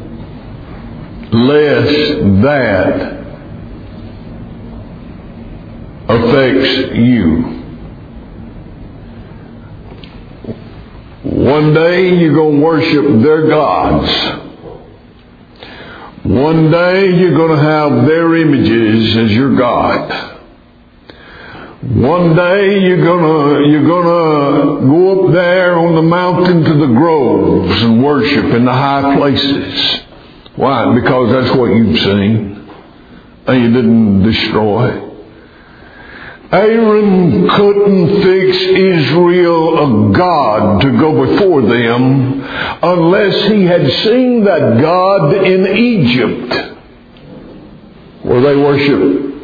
lest 1.33 2.43
that 2.43 3.25
affects 6.09 6.97
you. 6.97 7.64
One 11.45 11.75
day 11.75 12.17
you're 12.17 12.33
going 12.33 12.59
to 12.59 12.65
worship 12.65 13.23
their 13.23 13.49
gods. 13.49 14.11
One 16.25 16.71
day 16.71 17.11
you're 17.19 17.35
going 17.35 17.55
to 17.59 17.63
have 17.63 18.07
their 18.07 18.35
images 18.37 19.15
as 19.15 19.31
your 19.31 19.55
God. 19.55 20.31
One 21.83 22.35
day 22.35 22.81
you're 22.81 23.05
gonna 23.05 23.69
you're 23.69 23.87
gonna 23.87 24.87
go 24.89 25.27
up 25.27 25.33
there 25.35 25.79
on 25.79 25.95
the 25.97 26.03
mountain 26.03 26.65
to 26.65 26.75
the 26.79 26.87
groves 26.87 27.83
and 27.83 28.03
worship 28.03 28.47
in 28.47 28.65
the 28.65 28.73
high 28.73 29.15
places. 29.19 30.01
Why? 30.57 30.99
Because 30.99 31.31
that's 31.31 31.55
what 31.55 31.67
you've 31.67 31.99
seen, 31.99 32.71
and 33.47 33.63
you 33.63 33.71
didn't 33.71 34.23
destroy. 34.23 35.14
Aaron 36.55 37.49
couldn't 37.49 38.23
fix 38.23 38.57
Israel 38.59 40.11
a 40.11 40.13
God 40.13 40.83
to 40.83 40.99
go 40.99 41.27
before 41.27 41.63
them 41.63 42.45
unless 42.81 43.49
he 43.49 43.65
had 43.65 43.91
seen 44.05 44.45
that 44.45 44.81
God 44.81 45.35
in 45.45 45.67
Egypt 45.67 46.77
where 48.23 48.41
they 48.41 48.55
worship 48.55 49.35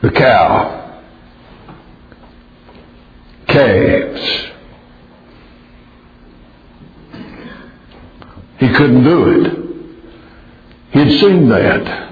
the 0.00 0.10
cow, 0.12 1.02
calves. 3.48 4.46
He 8.60 8.68
couldn't 8.68 9.04
do 9.04 9.28
it. 9.28 9.52
He'd 10.92 11.20
seen 11.20 11.50
that. 11.50 12.05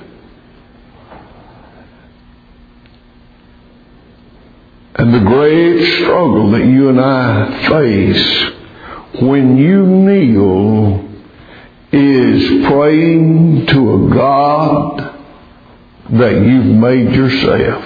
And 5.04 5.12
the 5.12 5.20
great 5.20 6.00
struggle 6.00 6.52
that 6.52 6.64
you 6.64 6.88
and 6.88 6.98
I 6.98 7.68
face 7.68 9.20
when 9.20 9.58
you 9.58 9.84
kneel 9.84 11.06
is 11.92 12.66
praying 12.66 13.66
to 13.66 13.94
a 13.96 14.08
God 14.14 15.20
that 16.08 16.32
you've 16.32 16.64
made 16.64 17.14
yourself. 17.14 17.84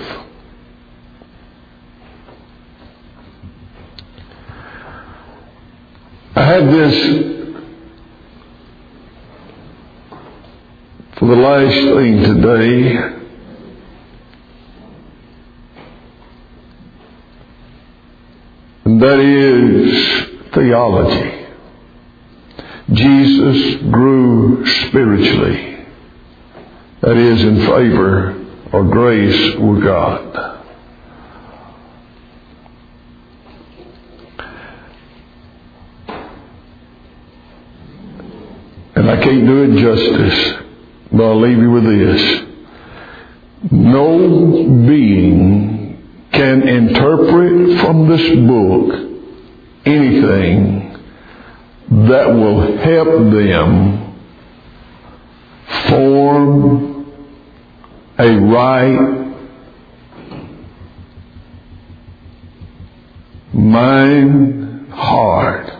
I 6.36 6.44
had 6.44 6.68
this 6.68 6.94
for 11.18 11.26
the 11.26 11.34
last 11.34 11.74
thing 11.74 12.22
today. 12.22 13.17
That 19.08 19.20
is 19.20 20.52
theology. 20.52 21.46
Jesus 22.92 23.82
grew 23.90 24.66
spiritually. 24.66 25.86
That 27.00 27.16
is 27.16 27.42
in 27.42 27.56
favor 27.60 28.44
or 28.70 28.84
grace 28.84 29.56
with 29.56 29.82
God. 29.82 30.60
And 38.94 39.10
I 39.10 39.22
can't 39.22 39.46
do 39.46 39.62
it 39.62 39.80
justice, 39.80 40.64
but 41.12 41.24
I'll 41.24 41.40
leave 41.40 41.56
you 41.56 41.70
with 41.70 41.84
this. 41.84 42.44
No 43.70 44.86
being 44.86 45.77
can 46.38 46.68
interpret 46.68 47.80
from 47.80 48.08
this 48.08 48.22
book 48.46 48.94
anything 49.84 50.96
that 51.90 52.28
will 52.28 52.76
help 52.78 53.08
them 53.32 54.14
form 55.88 57.12
a 58.20 58.30
right 58.36 59.34
mind, 63.52 64.92
heart 64.92 65.72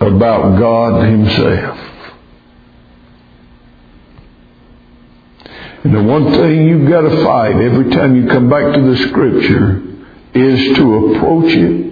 about 0.00 0.58
God 0.58 1.02
Himself. 1.08 1.93
And 5.84 5.94
the 5.94 6.02
one 6.02 6.32
thing 6.32 6.66
you've 6.66 6.88
got 6.88 7.02
to 7.02 7.24
fight 7.24 7.56
every 7.56 7.90
time 7.90 8.16
you 8.16 8.26
come 8.26 8.48
back 8.48 8.74
to 8.74 8.80
the 8.80 8.96
Scripture 9.08 9.82
is 10.32 10.76
to 10.76 11.14
approach 11.14 11.52
it 11.54 11.84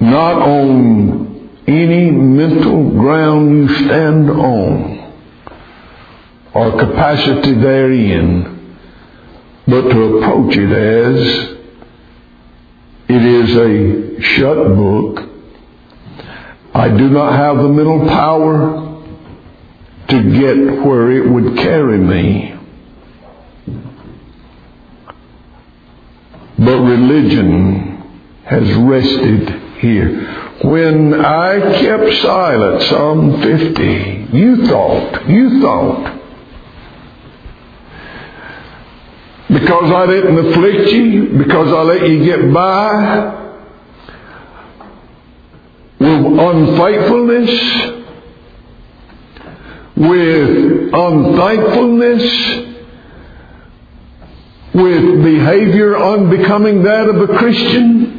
not 0.00 0.42
on 0.42 1.50
any 1.66 2.10
mental 2.10 2.90
ground 2.90 3.50
you 3.50 3.68
stand 3.86 4.30
on 4.30 5.12
or 6.52 6.78
capacity 6.78 7.54
therein, 7.54 8.78
but 9.66 9.82
to 9.82 10.18
approach 10.18 10.56
it 10.56 10.72
as 10.72 11.56
it 13.08 13.22
is 13.22 13.56
a 13.56 14.22
shut 14.22 14.56
book. 14.76 15.28
I 16.74 16.88
do 16.88 17.08
not 17.08 17.32
have 17.34 17.56
the 17.58 17.68
mental 17.68 18.06
power 18.08 18.83
to 20.08 20.22
get 20.38 20.84
where 20.84 21.10
it 21.12 21.28
would 21.28 21.56
carry 21.56 21.98
me. 21.98 22.54
But 26.58 26.78
religion 26.78 27.94
has 28.44 28.72
rested 28.74 29.48
here. 29.78 30.30
When 30.62 31.14
I 31.24 31.80
kept 31.80 32.22
silent, 32.22 32.82
Psalm 32.82 33.42
50, 33.42 34.28
you 34.36 34.66
thought, 34.66 35.28
you 35.28 35.60
thought, 35.60 36.20
because 39.48 39.90
I 39.92 40.06
didn't 40.06 40.46
afflict 40.46 40.90
you, 40.92 41.38
because 41.38 41.68
I 41.68 41.82
let 41.82 42.08
you 42.08 42.24
get 42.24 42.52
by 42.52 43.42
with 45.98 46.38
unfaithfulness, 46.38 48.03
with 49.96 50.92
unthankfulness, 50.92 52.22
with 54.74 55.24
behavior 55.24 55.96
unbecoming 55.96 56.82
that 56.82 57.08
of 57.08 57.30
a 57.30 57.38
Christian. 57.38 58.14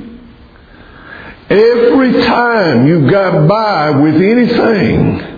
Every 1.49 2.13
time 2.23 2.87
you 2.87 3.09
got 3.09 3.47
by 3.47 3.91
with 3.91 4.15
anything, 4.15 5.35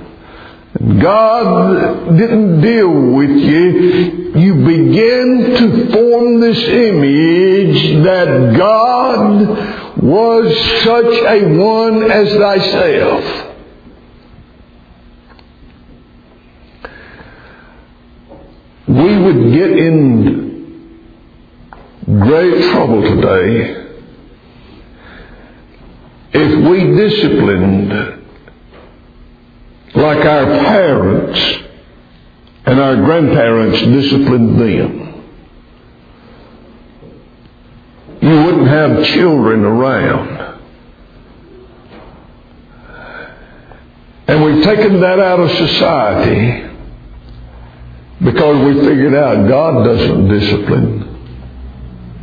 God 1.00 2.18
didn't 2.18 2.62
deal 2.62 2.92
with 2.92 3.32
you, 3.32 4.34
you 4.36 4.54
begin 4.56 5.56
to 5.58 5.92
form 5.92 6.40
this 6.40 6.64
image 6.64 8.04
that 8.06 8.56
God 8.56 10.04
was 10.04 10.56
such 10.84 11.14
a 11.26 11.58
one 11.58 12.12
as 12.12 12.30
thyself. 12.36 13.47
We 18.98 19.16
would 19.16 19.54
get 19.54 19.72
in 19.78 21.18
great 22.04 22.72
trouble 22.72 23.04
today 23.04 23.86
if 26.34 26.68
we 26.68 26.96
disciplined 26.96 27.92
like 29.94 30.26
our 30.26 30.46
parents 30.46 31.40
and 32.66 32.80
our 32.80 32.96
grandparents 32.96 33.80
disciplined 33.82 34.60
them. 34.60 35.24
You 38.22 38.44
wouldn't 38.46 38.68
have 38.68 39.06
children 39.06 39.64
around. 39.64 40.60
And 44.28 44.44
we've 44.44 44.64
taken 44.64 45.02
that 45.02 45.20
out 45.20 45.40
of 45.40 45.52
society 45.52 46.67
because 48.24 48.66
we 48.66 48.82
figured 48.86 49.14
out 49.14 49.48
God 49.48 49.84
doesn't 49.84 50.28
discipline. 50.28 51.04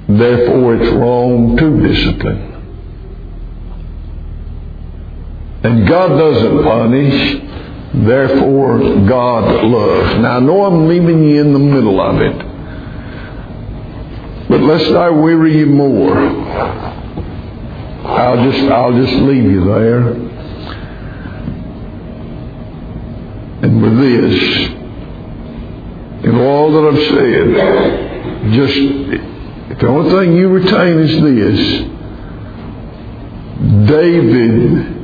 Therefore, 0.09 0.75
it's 0.75 0.93
wrong 0.93 1.57
to 1.57 1.89
discipline. 1.89 2.53
And 5.63 5.89
God 5.89 6.09
doesn't 6.09 6.63
punish. 6.63 7.43
Therefore, 8.07 8.79
God 9.07 9.65
loves. 9.65 10.21
Now, 10.21 10.37
I 10.37 10.41
know 10.41 10.65
I'm 10.65 10.89
leaving 10.89 11.25
you 11.29 11.41
in 11.41 11.53
the 11.53 11.59
middle 11.59 12.01
of 12.01 12.21
it. 12.21 12.37
But 14.49 14.61
lest 14.61 14.93
I 14.93 15.09
weary 15.11 15.59
you 15.59 15.67
more, 15.67 16.17
I'll 18.07 18.51
just, 18.51 18.71
I'll 18.71 18.93
just 18.93 19.15
leave 19.23 19.45
you 19.45 19.65
there. 19.65 20.09
And 23.63 23.81
with 23.81 23.99
this, 23.99 24.84
and 26.25 26.41
all 26.41 26.73
that 26.73 26.85
I've 26.89 27.05
said, 27.15 27.47
just, 28.55 28.77
if 29.71 29.79
the 29.79 29.87
only 29.87 30.11
thing 30.11 30.37
you 30.37 30.49
retain 30.49 30.99
is 30.99 31.21
this, 31.23 31.61
David 33.89 34.95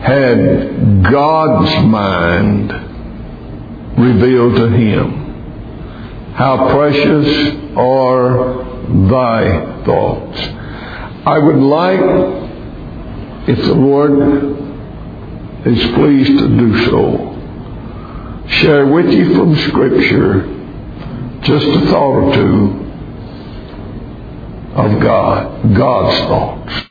had 0.00 1.02
God's 1.10 1.86
mind 1.86 2.72
revealed 3.98 4.56
to 4.56 4.68
him. 4.68 6.32
How 6.34 6.68
precious 6.74 7.56
are 7.76 8.64
thy 9.08 9.84
thoughts. 9.84 10.38
I 11.26 11.38
would 11.38 11.56
like, 11.56 12.00
if 13.48 13.58
the 13.64 13.74
Lord 13.74 14.12
is 15.66 15.80
pleased 15.94 16.38
to 16.38 16.48
do 16.48 16.84
so, 16.86 17.33
share 18.60 18.86
with 18.86 19.12
you 19.12 19.34
from 19.34 19.56
Scripture 19.68 20.50
just 21.42 21.66
a 21.66 21.80
thought 21.90 22.12
or 22.12 22.34
two 22.34 22.84
of 24.74 25.00
God, 25.00 25.76
God's 25.76 26.18
thoughts. 26.28 26.83